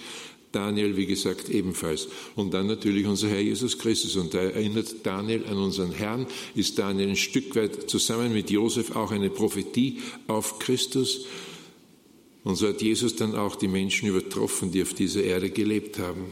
[0.52, 2.08] Daniel, wie gesagt, ebenfalls.
[2.34, 4.16] Und dann natürlich unser Herr Jesus Christus.
[4.16, 8.96] Und da erinnert Daniel an unseren Herrn, ist Daniel ein Stück weit zusammen mit Josef
[8.96, 11.26] auch eine Prophetie auf Christus.
[12.44, 16.26] Und so hat Jesus dann auch die Menschen übertroffen, die auf dieser Erde gelebt haben.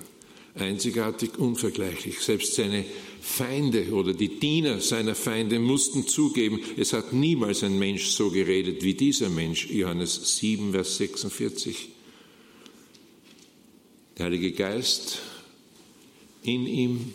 [0.55, 2.21] Einzigartig, unvergleichlich.
[2.21, 2.87] Selbst seine
[3.21, 8.83] Feinde oder die Diener seiner Feinde mussten zugeben, es hat niemals ein Mensch so geredet
[8.83, 9.69] wie dieser Mensch.
[9.69, 11.96] Johannes 7, Vers 46.
[14.17, 15.21] Der Heilige Geist
[16.43, 17.15] in ihm,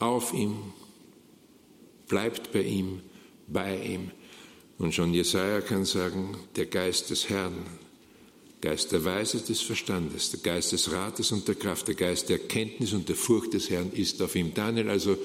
[0.00, 0.56] auf ihm,
[2.08, 3.00] bleibt bei ihm,
[3.46, 4.10] bei ihm.
[4.78, 7.66] Und schon Jesaja kann sagen, der Geist des Herrn,
[8.60, 12.40] Geist der Weisheit des Verstandes, der Geist des Rates und der Kraft, der Geist der
[12.40, 14.52] Erkenntnis und der Furcht des Herrn ist auf ihm.
[14.52, 15.16] Daniel also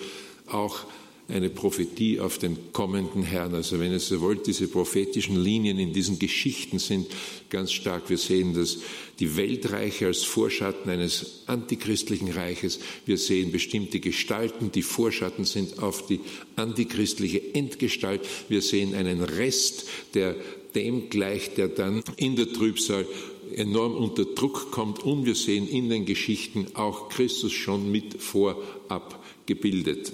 [0.47, 0.85] auch
[1.27, 3.55] eine Prophetie auf den kommenden Herrn.
[3.55, 7.07] Also wenn ihr so wollt, diese prophetischen Linien in diesen Geschichten sind
[7.49, 8.09] ganz stark.
[8.09, 8.77] Wir sehen, dass
[9.19, 16.05] die Weltreiche als Vorschatten eines antichristlichen Reiches, wir sehen bestimmte Gestalten, die Vorschatten sind auf
[16.05, 16.19] die
[16.55, 18.21] antichristliche Endgestalt.
[18.47, 20.35] Wir sehen einen Rest, der
[20.75, 23.07] dem gleicht, der dann in der Trübsal
[23.55, 29.23] enorm unter Druck kommt und wir sehen in den Geschichten auch Christus schon mit vorab
[29.45, 30.11] gebildet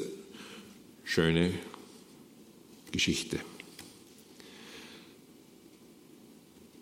[1.11, 1.51] schöne
[2.93, 3.37] Geschichte.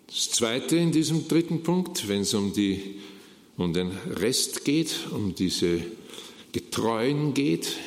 [0.06, 2.54] Das Zweite in diesem dritten Punkt, wenn es um,
[3.58, 5.82] um den Rest geht, um diese
[6.52, 7.78] Getreuen geht,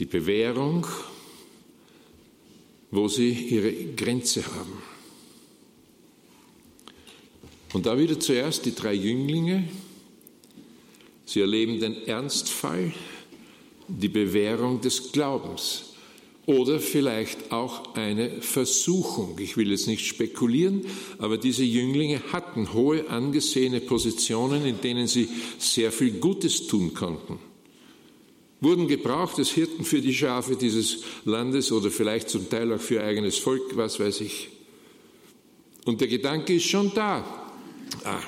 [0.00, 0.84] die Bewährung,
[2.90, 4.82] wo sie ihre Grenze haben.
[7.74, 9.68] Und da wieder zuerst die drei Jünglinge.
[11.26, 12.92] Sie erleben den Ernstfall,
[14.00, 15.92] die Bewährung des Glaubens
[16.46, 19.38] oder vielleicht auch eine Versuchung.
[19.38, 20.82] Ich will jetzt nicht spekulieren,
[21.18, 25.28] aber diese Jünglinge hatten hohe angesehene Positionen, in denen sie
[25.58, 27.38] sehr viel Gutes tun konnten.
[28.60, 32.94] Wurden gebraucht als Hirten für die Schafe dieses Landes oder vielleicht zum Teil auch für
[32.94, 34.48] ihr eigenes Volk, was weiß ich.
[35.84, 37.41] Und der Gedanke ist schon da.
[38.04, 38.22] Ah,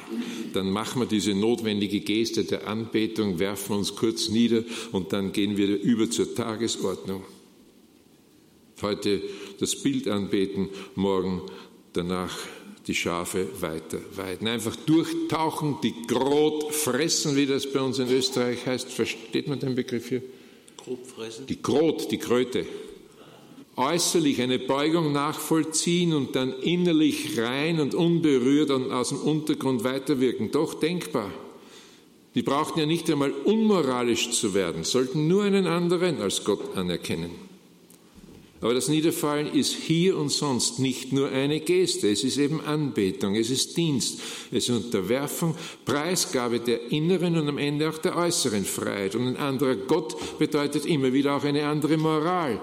[0.53, 5.57] dann machen wir diese notwendige Geste der Anbetung, werfen uns kurz nieder und dann gehen
[5.57, 7.25] wir über zur Tagesordnung.
[8.83, 9.23] Heute
[9.61, 11.43] das Bild anbeten, morgen
[11.93, 12.37] danach
[12.87, 14.47] die Schafe weiter weiden.
[14.47, 18.91] Einfach durchtauchen, die Grot fressen, wie das bei uns in Österreich heißt.
[18.91, 20.23] Versteht man den Begriff hier?
[20.77, 21.47] Grot fressen?
[21.47, 22.67] Die Grot, die Kröte.
[23.77, 30.53] Äußerlich eine Beugung nachvollziehen und dann innerlich rein und unberührt und aus dem Untergrund weiterwirken.
[30.53, 31.31] Doch denkbar.
[32.35, 37.31] Die brauchten ja nicht einmal unmoralisch zu werden, sollten nur einen anderen als Gott anerkennen.
[38.61, 43.35] Aber das Niederfallen ist hier und sonst nicht nur eine Geste, es ist eben Anbetung,
[43.35, 44.21] es ist Dienst,
[44.51, 45.55] es ist Unterwerfung,
[45.85, 49.17] Preisgabe der inneren und am Ende auch der äußeren Freiheit.
[49.17, 52.59] Und ein anderer Gott bedeutet immer wieder auch eine andere Moral.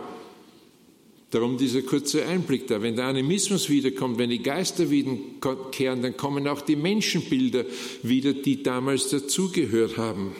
[1.31, 2.81] Darum dieser kurze Einblick da.
[2.81, 7.63] Wenn der Animismus wiederkommt, wenn die Geister wiederkehren, dann kommen auch die Menschenbilder
[8.03, 10.35] wieder, die damals dazugehört haben.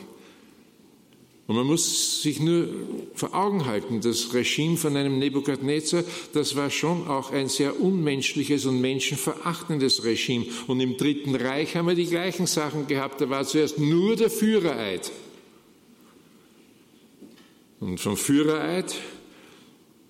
[1.48, 2.68] Und man muss sich nur
[3.14, 8.66] vor Augen halten, das Regime von einem Nebukadnezar, das war schon auch ein sehr unmenschliches
[8.66, 10.46] und menschenverachtendes Regime.
[10.68, 13.22] Und im Dritten Reich haben wir die gleichen Sachen gehabt.
[13.22, 15.12] Da war zuerst nur der Führereid.
[17.80, 18.96] Und vom Führereid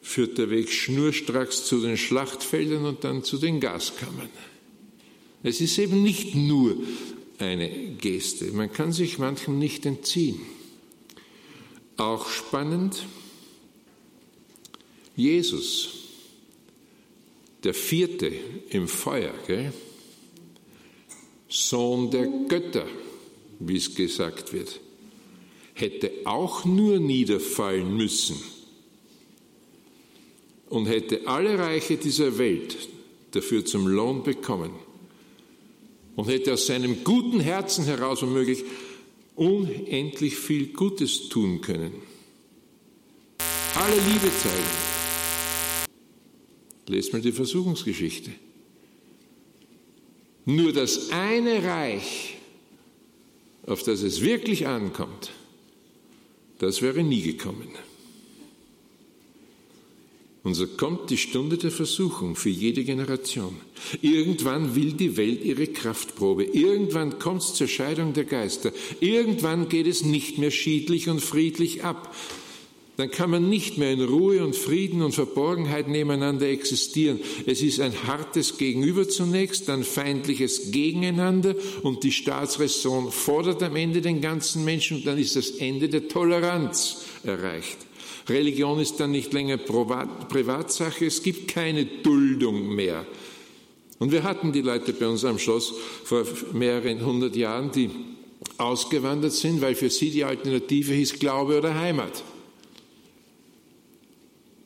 [0.01, 4.29] führt der Weg schnurstracks zu den Schlachtfeldern und dann zu den Gaskammern.
[5.43, 6.75] Es ist eben nicht nur
[7.37, 8.45] eine Geste.
[8.51, 10.41] Man kann sich manchem nicht entziehen.
[11.97, 13.05] Auch spannend,
[15.15, 15.89] Jesus,
[17.63, 18.31] der vierte
[18.69, 19.73] im Feuer, gell?
[21.47, 22.87] Sohn der Götter,
[23.59, 24.79] wie es gesagt wird,
[25.73, 28.37] hätte auch nur niederfallen müssen
[30.71, 32.77] und hätte alle Reiche dieser Welt
[33.31, 34.71] dafür zum Lohn bekommen
[36.15, 38.63] und hätte aus seinem guten Herzen heraus womöglich
[39.35, 41.91] unendlich viel Gutes tun können.
[43.75, 44.91] Alle Liebe zeigen.
[46.87, 48.31] Lest mal die Versuchungsgeschichte.
[50.45, 52.37] Nur das eine Reich,
[53.65, 55.31] auf das es wirklich ankommt,
[56.59, 57.67] das wäre nie gekommen.
[60.43, 63.55] Und so kommt die Stunde der Versuchung für jede Generation.
[64.01, 66.43] Irgendwann will die Welt ihre Kraftprobe.
[66.43, 68.71] Irgendwann kommt es zur Scheidung der Geister.
[68.99, 72.15] Irgendwann geht es nicht mehr schiedlich und friedlich ab.
[72.97, 77.19] Dann kann man nicht mehr in Ruhe und Frieden und Verborgenheit nebeneinander existieren.
[77.45, 84.01] Es ist ein hartes Gegenüber zunächst, dann feindliches Gegeneinander und die Staatsräson fordert am Ende
[84.01, 87.77] den ganzen Menschen und dann ist das Ende der Toleranz erreicht.
[88.27, 93.05] Religion ist dann nicht länger Privatsache, es gibt keine Duldung mehr.
[93.99, 97.89] Und wir hatten die Leute bei uns am Schloss vor mehreren hundert Jahren, die
[98.57, 102.23] ausgewandert sind, weil für sie die Alternative hieß Glaube oder Heimat.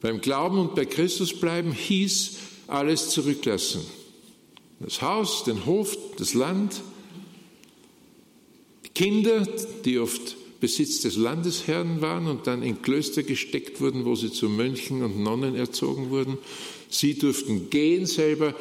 [0.01, 2.37] Beim Glauben und bei Christus bleiben hieß
[2.67, 3.81] alles zurücklassen.
[4.79, 6.81] Das Haus, den Hof, das Land,
[8.85, 9.47] die Kinder,
[9.83, 14.49] die oft Besitz des Landesherrn waren und dann in Klöster gesteckt wurden, wo sie zu
[14.49, 16.37] Mönchen und Nonnen erzogen wurden.
[16.89, 18.55] Sie durften gehen selber,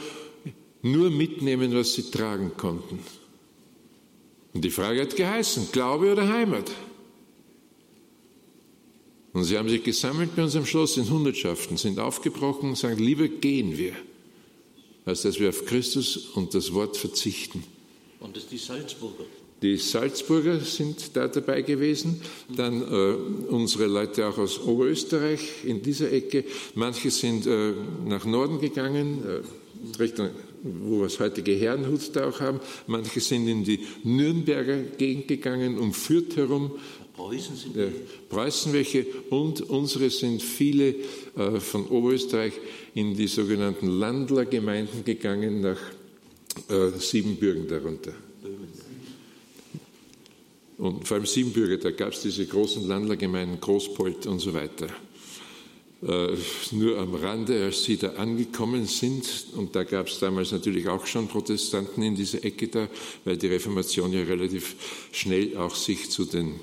[0.83, 2.99] nur mitnehmen, was sie tragen konnten.
[4.53, 6.71] Und die Frage hat geheißen, Glaube oder Heimat?
[9.33, 13.27] Und sie haben sich gesammelt bei unserem Schloss in Hundertschaften, sind aufgebrochen und sagen, lieber
[13.27, 13.95] gehen wir,
[15.05, 17.65] als dass wir auf Christus und das Wort verzichten.
[18.21, 19.25] Und das ist die Salzburger.
[19.65, 22.21] Die Salzburger sind da dabei gewesen,
[22.55, 23.15] dann äh,
[23.49, 26.45] unsere Leute auch aus Oberösterreich in dieser Ecke.
[26.75, 27.73] Manche sind äh,
[28.05, 30.29] nach Norden gegangen, äh, Richtung,
[30.63, 32.61] wo wir das heutige Herrenhut da auch haben.
[32.89, 36.73] Manche sind in die Nürnberger Gegend gegangen, um Fürth herum.
[37.17, 37.89] Preußen sind äh,
[38.29, 40.95] Preußen welche und unsere sind viele
[41.39, 42.53] äh, von Oberösterreich
[42.95, 45.81] in die sogenannten Landlergemeinden gegangen, nach
[46.69, 48.13] äh, Siebenbürgen darunter.
[50.79, 54.89] Und vor allem Siebenbürger, da gab es diese großen Landlergemeinden, Großpolt und so weiter.
[56.03, 56.37] Äh,
[56.73, 61.07] nur am Rande, als sie da angekommen sind, und da gab es damals natürlich auch
[61.07, 62.89] schon Protestanten in dieser Ecke da,
[63.25, 64.75] weil die Reformation ja relativ
[65.13, 66.61] schnell auch sich zu den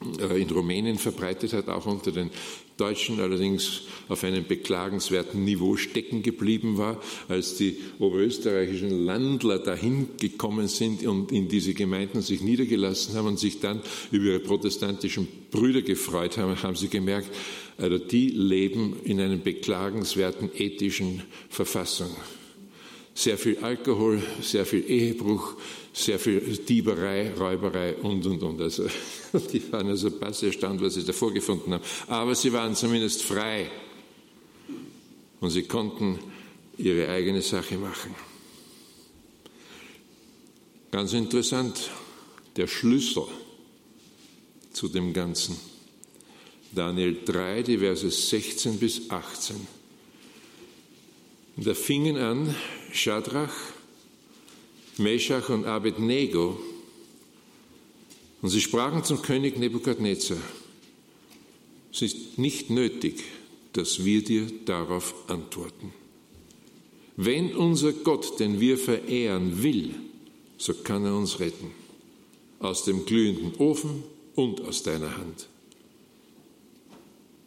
[0.00, 2.30] in Rumänien verbreitet hat, auch unter den
[2.76, 10.68] Deutschen allerdings auf einem beklagenswerten Niveau stecken geblieben war, als die oberösterreichischen Landler dahin gekommen
[10.68, 13.80] sind und in diese Gemeinden sich niedergelassen haben und sich dann
[14.10, 17.30] über ihre protestantischen Brüder gefreut haben, haben sie gemerkt,
[17.78, 22.10] also die leben in einer beklagenswerten ethischen Verfassung.
[23.16, 25.54] Sehr viel Alkohol, sehr viel Ehebruch,
[25.90, 28.60] sehr viel Dieberei, Räuberei und, und, und.
[28.60, 28.86] Also,
[29.52, 31.84] die waren also pass erstaunt, was sie da vorgefunden haben.
[32.08, 33.70] Aber sie waren zumindest frei
[35.40, 36.18] und sie konnten
[36.76, 38.14] ihre eigene Sache machen.
[40.90, 41.90] Ganz interessant,
[42.56, 43.24] der Schlüssel
[44.74, 45.56] zu dem Ganzen.
[46.70, 49.75] Daniel 3, die Verse 16 bis 18.
[51.56, 52.54] da fingen an
[52.92, 53.54] Schadrach,
[54.98, 56.58] Meshach und Abednego
[58.42, 60.36] und sie sprachen zum König Nebukadnezar,
[61.92, 63.24] es ist nicht nötig,
[63.72, 65.92] dass wir dir darauf antworten.
[67.16, 69.94] Wenn unser Gott, den wir verehren, will,
[70.58, 71.70] so kann er uns retten,
[72.58, 74.02] aus dem glühenden Ofen
[74.34, 75.48] und aus deiner Hand.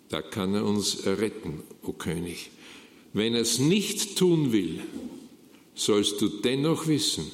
[0.09, 2.49] Da kann er uns retten, o König.
[3.19, 4.79] Wenn er es nicht tun will,
[5.75, 7.29] sollst du dennoch wissen,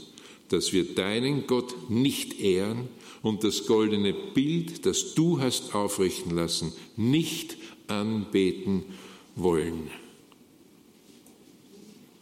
[0.50, 2.88] dass wir deinen Gott nicht ehren
[3.22, 8.84] und das goldene Bild, das du hast aufrichten lassen, nicht anbeten
[9.36, 9.92] wollen.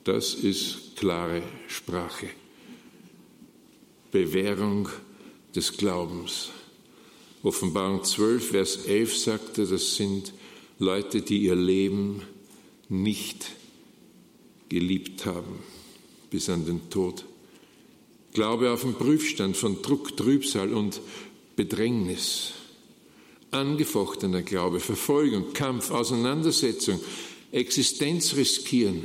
[0.04, 2.28] Das ist klare Sprache.
[4.12, 4.90] Bewährung
[5.56, 6.50] des Glaubens.
[7.44, 10.34] Offenbarung 12, Vers 11 sagte, das sind
[10.80, 12.24] Leute, die ihr Leben
[12.94, 13.52] nicht
[14.70, 15.60] geliebt haben
[16.30, 17.26] bis an den Tod.
[18.34, 21.02] Glaube auf den Prüfstand von Druck, Trübsal und
[21.56, 22.54] Bedrängnis.
[23.52, 27.00] Angefochtener Glaube, Verfolgung, Kampf, Auseinandersetzung,
[27.52, 29.04] Existenz riskieren.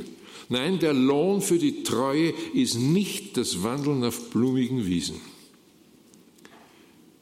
[0.49, 5.21] Nein, der Lohn für die Treue ist nicht das Wandeln auf blumigen Wiesen.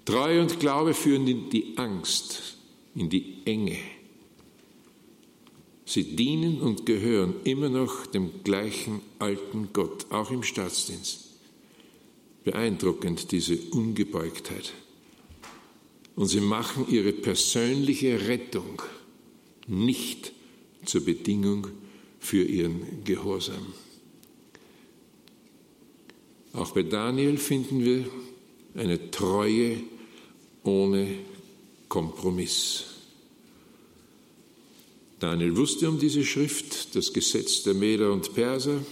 [0.06, 2.58] Treue und Glaube führen in die Angst,
[2.96, 3.78] in die Enge.
[5.88, 11.30] Sie dienen und gehören immer noch dem gleichen alten Gott, auch im Staatsdienst.
[12.44, 14.74] Beeindruckend diese Ungebeugtheit.
[16.18, 18.82] Und sie machen ihre persönliche Rettung
[19.66, 20.34] nicht
[20.84, 21.68] zur Bedingung
[22.20, 23.74] für ihren Gehorsam.
[26.52, 28.10] Auch bei Daniel finden wir
[28.76, 29.78] eine Treue
[30.66, 31.16] ohne
[31.88, 32.97] Kompromiss.
[35.20, 38.84] Daniel wusste um diese Schrift, das Gesetz der Meder und Perser,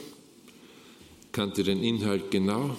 [1.31, 2.75] kannte den Inhalt genau?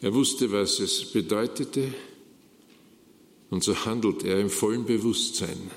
[0.00, 1.94] Er wusste, was es bedeutete,
[3.48, 5.70] und so handelt er im vollen Bewusstsein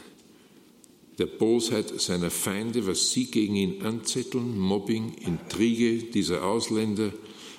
[1.17, 7.13] der Bosheit seiner Feinde, was sie gegen ihn anzetteln, Mobbing, Intrige dieser Ausländer,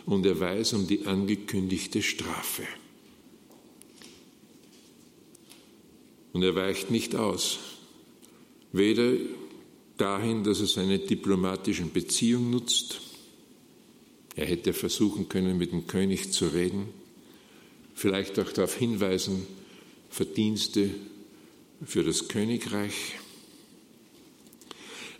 [0.04, 2.64] und er weiß um die angekündigte Strafe.
[6.32, 7.58] Und er weicht nicht aus,
[8.72, 9.12] weder
[9.96, 13.00] dahin, dass er seine diplomatischen Beziehungen nutzt,
[14.34, 16.88] er hätte versuchen können, mit dem König zu reden,
[17.94, 19.46] vielleicht auch darauf hinweisen,
[20.10, 20.90] Verdienste
[21.84, 23.16] für das Königreich.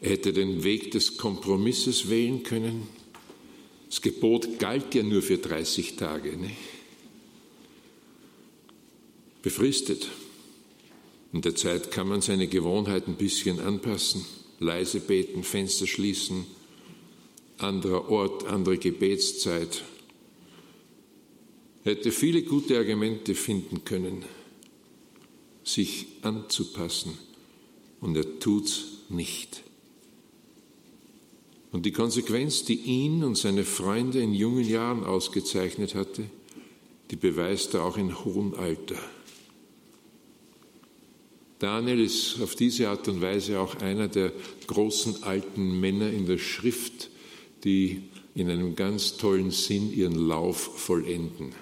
[0.01, 2.87] Er hätte den Weg des Kompromisses wählen können.
[3.89, 6.37] Das Gebot galt ja nur für 30 Tage.
[6.37, 6.51] Ne?
[9.43, 10.09] Befristet.
[11.33, 14.25] In der Zeit kann man seine Gewohnheit ein bisschen anpassen.
[14.59, 16.47] Leise beten, Fenster schließen,
[17.59, 19.85] anderer Ort, andere Gebetszeit.
[21.85, 24.25] Er hätte viele gute Argumente finden können,
[25.63, 27.19] sich anzupassen,
[28.01, 29.63] und er tut's nicht.
[31.73, 36.25] Und die Konsequenz, die ihn und seine Freunde in jungen Jahren ausgezeichnet hatte,
[37.11, 38.97] die beweist er auch in hohem Alter.
[41.59, 44.33] Daniel ist auf diese Art und Weise auch einer der
[44.67, 47.09] großen alten Männer in der Schrift,
[47.65, 48.03] die
[48.35, 51.55] in einem ganz tollen Sinn ihren Lauf vollenden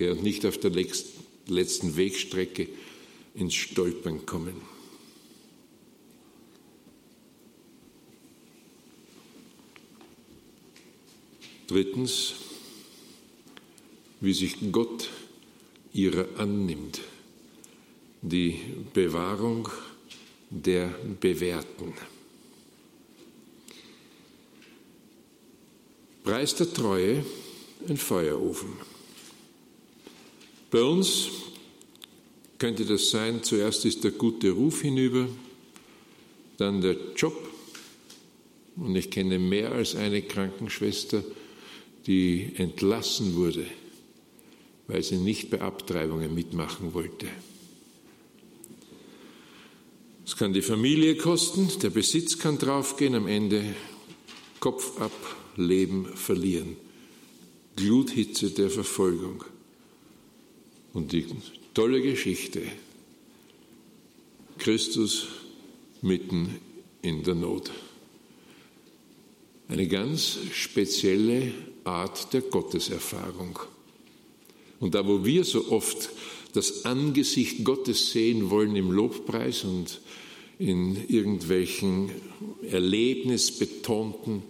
[0.00, 2.68] und nicht auf der letzten Wegstrecke
[3.34, 4.54] ins Stolpern kommen.
[11.68, 12.34] Drittens,
[14.20, 15.08] wie sich Gott
[15.92, 17.00] ihrer annimmt.
[18.22, 18.60] Die
[18.94, 19.68] Bewahrung
[20.48, 21.92] der Bewährten.
[26.22, 27.24] Preis der Treue,
[27.88, 28.70] ein Feuerofen.
[30.70, 31.28] Bei uns
[32.58, 35.26] könnte das sein, zuerst ist der gute Ruf hinüber,
[36.58, 37.36] dann der Job.
[38.76, 41.24] Und ich kenne mehr als eine Krankenschwester,
[42.06, 43.66] die entlassen wurde,
[44.86, 47.26] weil sie nicht bei Abtreibungen mitmachen wollte.
[50.24, 53.74] Es kann die Familie kosten, der Besitz kann draufgehen, am Ende
[54.60, 55.12] Kopf ab,
[55.56, 56.76] Leben verlieren.
[57.76, 59.44] Gluthitze der Verfolgung.
[60.92, 61.26] Und die
[61.74, 62.62] tolle Geschichte.
[64.58, 65.26] Christus
[66.02, 66.60] mitten
[67.00, 67.72] in der Not.
[69.68, 71.52] Eine ganz spezielle
[71.82, 73.58] Art der Gotteserfahrung.
[74.78, 76.10] Und da, wo wir so oft
[76.52, 80.00] das Angesicht Gottes sehen wollen im Lobpreis und
[80.58, 82.10] in irgendwelchen
[82.62, 84.42] erlebnisbetonten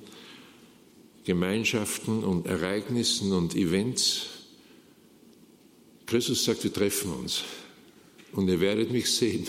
[1.24, 4.26] Gemeinschaften und Ereignissen und Events.
[6.07, 7.44] Christus sagt, wir treffen uns
[8.32, 9.46] und ihr werdet mich sehen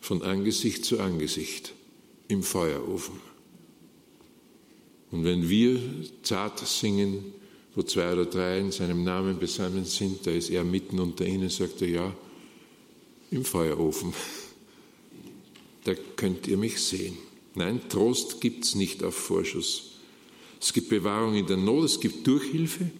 [0.00, 1.72] von Angesicht zu Angesicht
[2.28, 3.18] im Feuerofen.
[5.10, 5.80] Und wenn wir
[6.22, 7.32] zart singen,
[7.74, 11.50] wo zwei oder drei in seinem Namen beisammen sind, da ist er mitten unter ihnen,
[11.50, 12.16] sagt er, ja,
[13.30, 14.12] im Feuerofen,
[15.84, 17.16] da könnt ihr mich sehen.
[17.54, 19.92] Nein, Trost gibt es nicht auf Vorschuss.
[20.60, 22.90] Es gibt Bewahrung in der Not, es gibt Durchhilfe.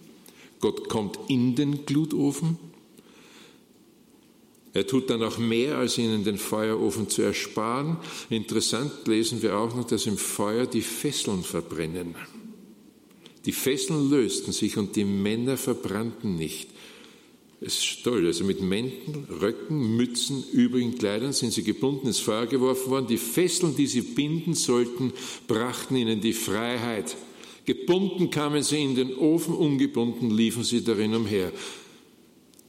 [0.59, 2.57] Gott kommt in den Glutofen.
[4.73, 7.97] Er tut dann auch mehr, als ihnen den Feuerofen zu ersparen.
[8.29, 12.15] Interessant lesen wir auch noch, dass im Feuer die Fesseln verbrennen.
[13.45, 16.69] Die Fesseln lösten sich und die Männer verbrannten nicht.
[17.61, 22.47] Es ist toll, also mit Mänteln, Röcken, Mützen, übrigen Kleidern sind sie gebunden ins Feuer
[22.47, 23.07] geworfen worden.
[23.07, 25.13] Die Fesseln, die sie binden sollten,
[25.47, 27.15] brachten ihnen die Freiheit.
[27.65, 31.51] Gebunden kamen sie in den Ofen, ungebunden liefen sie darin umher.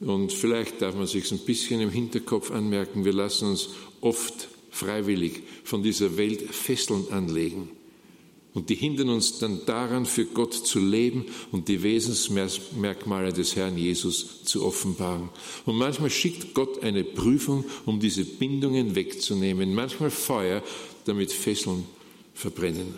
[0.00, 3.70] Und vielleicht darf man sich ein bisschen im Hinterkopf anmerken, wir lassen uns
[4.00, 7.70] oft freiwillig von dieser Welt Fesseln anlegen.
[8.56, 13.76] Und die hindern uns dann daran, für Gott zu leben und die Wesensmerkmale des Herrn
[13.76, 15.28] Jesus zu offenbaren.
[15.66, 19.74] Und manchmal schickt Gott eine Prüfung, um diese Bindungen wegzunehmen.
[19.74, 20.62] Manchmal Feuer,
[21.04, 21.84] damit Fesseln
[22.32, 22.94] verbrennen.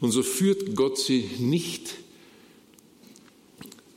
[0.00, 1.92] Und so führt Gott sie nicht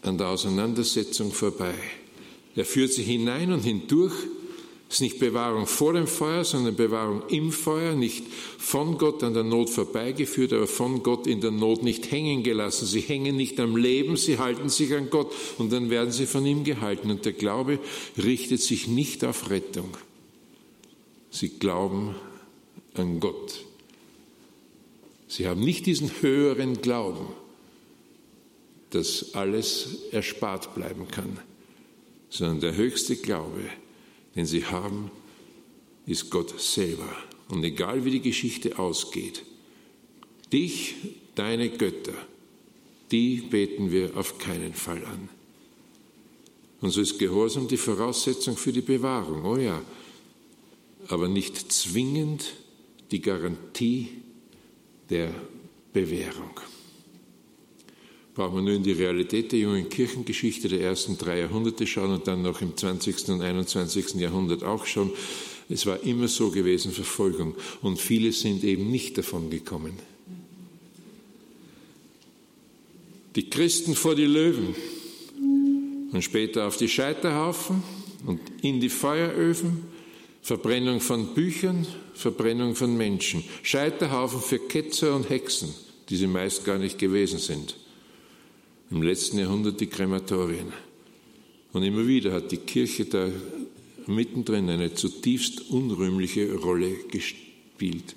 [0.01, 1.76] an der Auseinandersetzung vorbei.
[2.57, 4.16] Er führt sie hinein und hindurch.
[4.88, 8.23] Es ist nicht Bewahrung vor dem Feuer, sondern Bewahrung im Feuer, nicht
[8.57, 12.86] von Gott an der Not vorbeigeführt, aber von Gott in der Not nicht hängen gelassen.
[12.86, 16.45] Sie hängen nicht am Leben, sie halten sich an Gott und dann werden sie von
[16.45, 17.09] ihm gehalten.
[17.09, 17.79] Und der Glaube
[18.15, 19.97] richtet sich nicht auf Rettung.
[21.31, 22.15] Sie glauben
[22.93, 23.65] an Gott.
[25.27, 27.27] Sie haben nicht diesen höheren Glauben,
[28.91, 31.39] dass alles erspart bleiben kann,
[32.29, 33.61] sondern der höchste Glaube,
[34.36, 35.11] den sie haben,
[36.05, 37.09] ist Gott selber.
[37.49, 39.43] Und egal wie die Geschichte ausgeht,
[40.51, 40.95] dich,
[41.36, 42.13] deine Götter,
[43.11, 45.29] die beten wir auf keinen Fall an.
[46.81, 49.81] Und so ist Gehorsam die Voraussetzung für die Bewahrung, oh ja,
[51.07, 52.55] aber nicht zwingend
[53.11, 54.09] die Garantie
[55.09, 55.33] der
[55.93, 56.59] Bewährung.
[58.36, 62.27] Brauchen wir nur in die Realität der jungen Kirchengeschichte der ersten drei Jahrhunderte schauen und
[62.27, 63.29] dann noch im 20.
[63.29, 64.15] und 21.
[64.15, 65.11] Jahrhundert auch schon.
[65.69, 67.55] Es war immer so gewesen, Verfolgung.
[67.81, 69.93] Und viele sind eben nicht davon gekommen.
[73.38, 74.75] Die Christen vor die Löwen
[76.11, 77.83] und später auf die Scheiterhaufen
[78.25, 79.83] und in die Feueröfen
[80.41, 85.73] Verbrennung von Büchern, Verbrennung von Menschen, Scheiterhaufen für Ketzer und Hexen,
[86.09, 87.75] die sie meist gar nicht gewesen sind.
[88.91, 90.71] Im letzten Jahrhundert die Krematorien.
[91.73, 93.29] Und immer wieder hat die Kirche da
[94.07, 98.15] mittendrin eine zutiefst unrühmliche Rolle gespielt.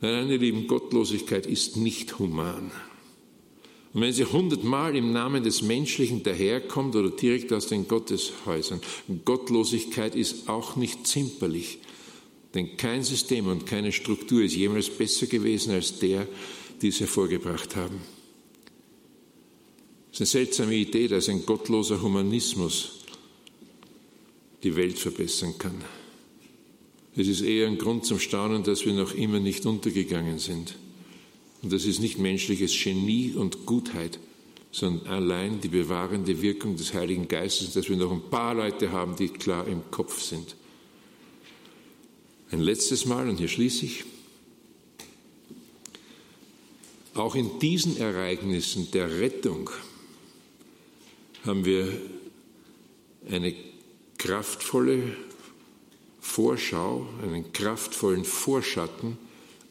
[0.00, 2.70] Nein, meine Lieben, Gottlosigkeit ist nicht human.
[3.92, 8.80] Und wenn sie hundertmal im Namen des Menschlichen daherkommt oder direkt aus den Gotteshäusern,
[9.24, 11.78] Gottlosigkeit ist auch nicht zimperlich.
[12.54, 16.26] Denn kein System und keine Struktur ist jemals besser gewesen als der,
[16.82, 18.15] die es hervorgebracht haben.
[20.16, 23.00] Es ist eine seltsame Idee, dass ein gottloser Humanismus
[24.62, 25.84] die Welt verbessern kann.
[27.14, 30.76] Es ist eher ein Grund zum Staunen, dass wir noch immer nicht untergegangen sind.
[31.60, 34.18] Und das ist nicht menschliches Genie und Gutheit,
[34.72, 39.16] sondern allein die bewahrende Wirkung des Heiligen Geistes, dass wir noch ein paar Leute haben,
[39.16, 40.56] die klar im Kopf sind.
[42.50, 44.04] Ein letztes Mal, und hier schließe ich,
[47.12, 49.68] auch in diesen Ereignissen der Rettung
[51.46, 52.00] haben wir
[53.30, 53.54] eine
[54.18, 55.16] kraftvolle
[56.20, 59.16] Vorschau, einen kraftvollen Vorschatten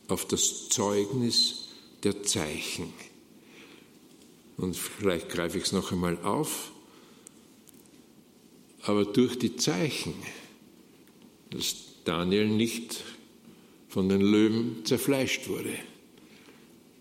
[0.08, 1.70] auf das Zeugnis
[2.04, 2.94] der Zeichen.
[4.58, 6.72] Und vielleicht greife ich es noch einmal auf,
[8.84, 10.14] aber durch die Zeichen,
[11.50, 13.04] dass Daniel nicht
[13.90, 15.74] von den Löwen zerfleischt wurde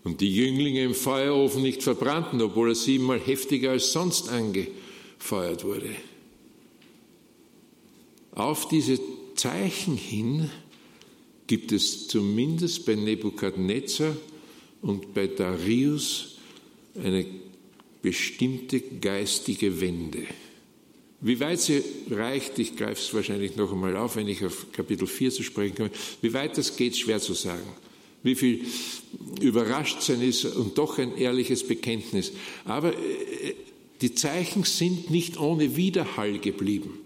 [0.05, 5.89] und die Jünglinge im Feuerofen nicht verbrannten, obwohl er siebenmal heftiger als sonst angefeuert wurde.
[8.31, 8.99] Auf diese
[9.35, 10.49] Zeichen hin
[11.47, 14.15] gibt es zumindest bei Nebukadnezar
[14.81, 16.37] und bei Darius
[17.03, 17.25] eine
[18.01, 20.23] bestimmte geistige Wende.
[21.21, 21.81] Wie weit sie
[22.11, 25.75] reicht, ich greife es wahrscheinlich noch einmal auf, wenn ich auf Kapitel 4 zu sprechen
[25.75, 25.91] komme,
[26.21, 27.65] wie weit das geht, schwer zu sagen.
[28.25, 28.65] Wie viel
[29.39, 32.31] überrascht sein ist und doch ein ehrliches Bekenntnis.
[32.65, 33.53] Aber äh,
[34.01, 36.99] die Zeichen sind nicht ohne Widerhall geblieben.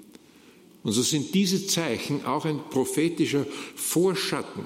[0.81, 3.45] Und so sind diese Zeichen auch ein prophetischer
[3.75, 4.63] Vorschatten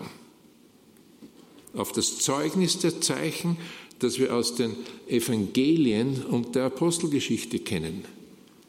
[1.73, 3.57] auf das Zeugnis der Zeichen,
[3.97, 4.75] das wir aus den
[5.07, 8.05] Evangelien und der Apostelgeschichte kennen.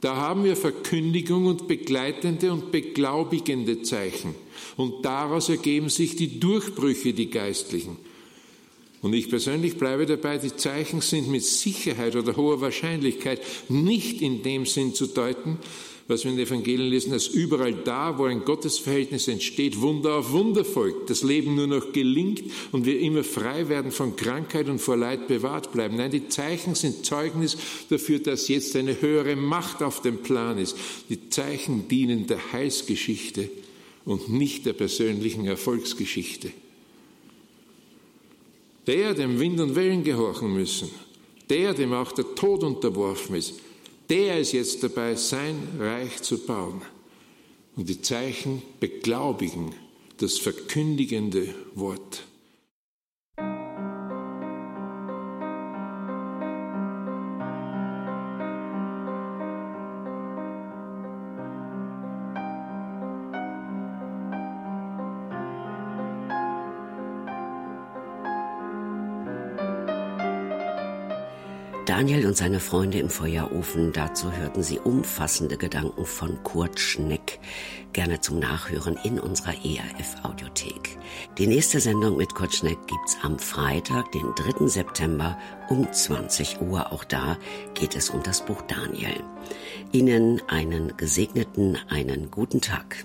[0.01, 4.35] Da haben wir Verkündigung und begleitende und beglaubigende Zeichen.
[4.77, 7.97] Und daraus ergeben sich die Durchbrüche, die geistlichen.
[9.05, 14.43] Und ich persönlich bleibe dabei, die Zeichen sind mit Sicherheit oder hoher Wahrscheinlichkeit nicht in
[14.43, 15.59] dem Sinn zu deuten,
[16.09, 20.33] was wir in den Evangelien lesen, dass überall da, wo ein Gottesverhältnis entsteht, Wunder auf
[20.33, 24.81] Wunder folgt, das Leben nur noch gelingt und wir immer frei werden von Krankheit und
[24.81, 25.97] vor Leid bewahrt bleiben.
[25.97, 27.57] Nein, die Zeichen sind Zeugnis
[27.89, 30.77] dafür, dass jetzt eine höhere Macht auf dem Plan ist.
[31.09, 33.51] Die Zeichen dienen der Heilsgeschichte
[34.05, 36.51] und nicht der persönlichen Erfolgsgeschichte.
[38.87, 40.91] Der, dem Wind und Wellen gehorchen müssen,
[41.49, 43.55] der, dem auch der Tod unterworfen ist,
[44.11, 46.83] der ist jetzt dabei, sein Reich zu bauen.
[47.77, 49.75] Und die Zeichen beglaubigen
[50.19, 52.25] das verkündigende Wort.
[71.87, 77.41] Daniel und seine Freunde im Feuerofen, dazu hörten Sie umfassende Gedanken von Kurt Schneck,
[77.93, 80.97] gerne zum Nachhören in unserer ERF Audiothek.
[81.37, 84.67] Die nächste Sendung mit Kurt Schneck gibt's am Freitag, den 3.
[84.67, 85.37] September
[85.69, 86.91] um 20 Uhr.
[86.91, 87.37] Auch da
[87.75, 89.23] geht es um das Buch Daniel.
[89.93, 93.05] Ihnen einen gesegneten, einen guten Tag.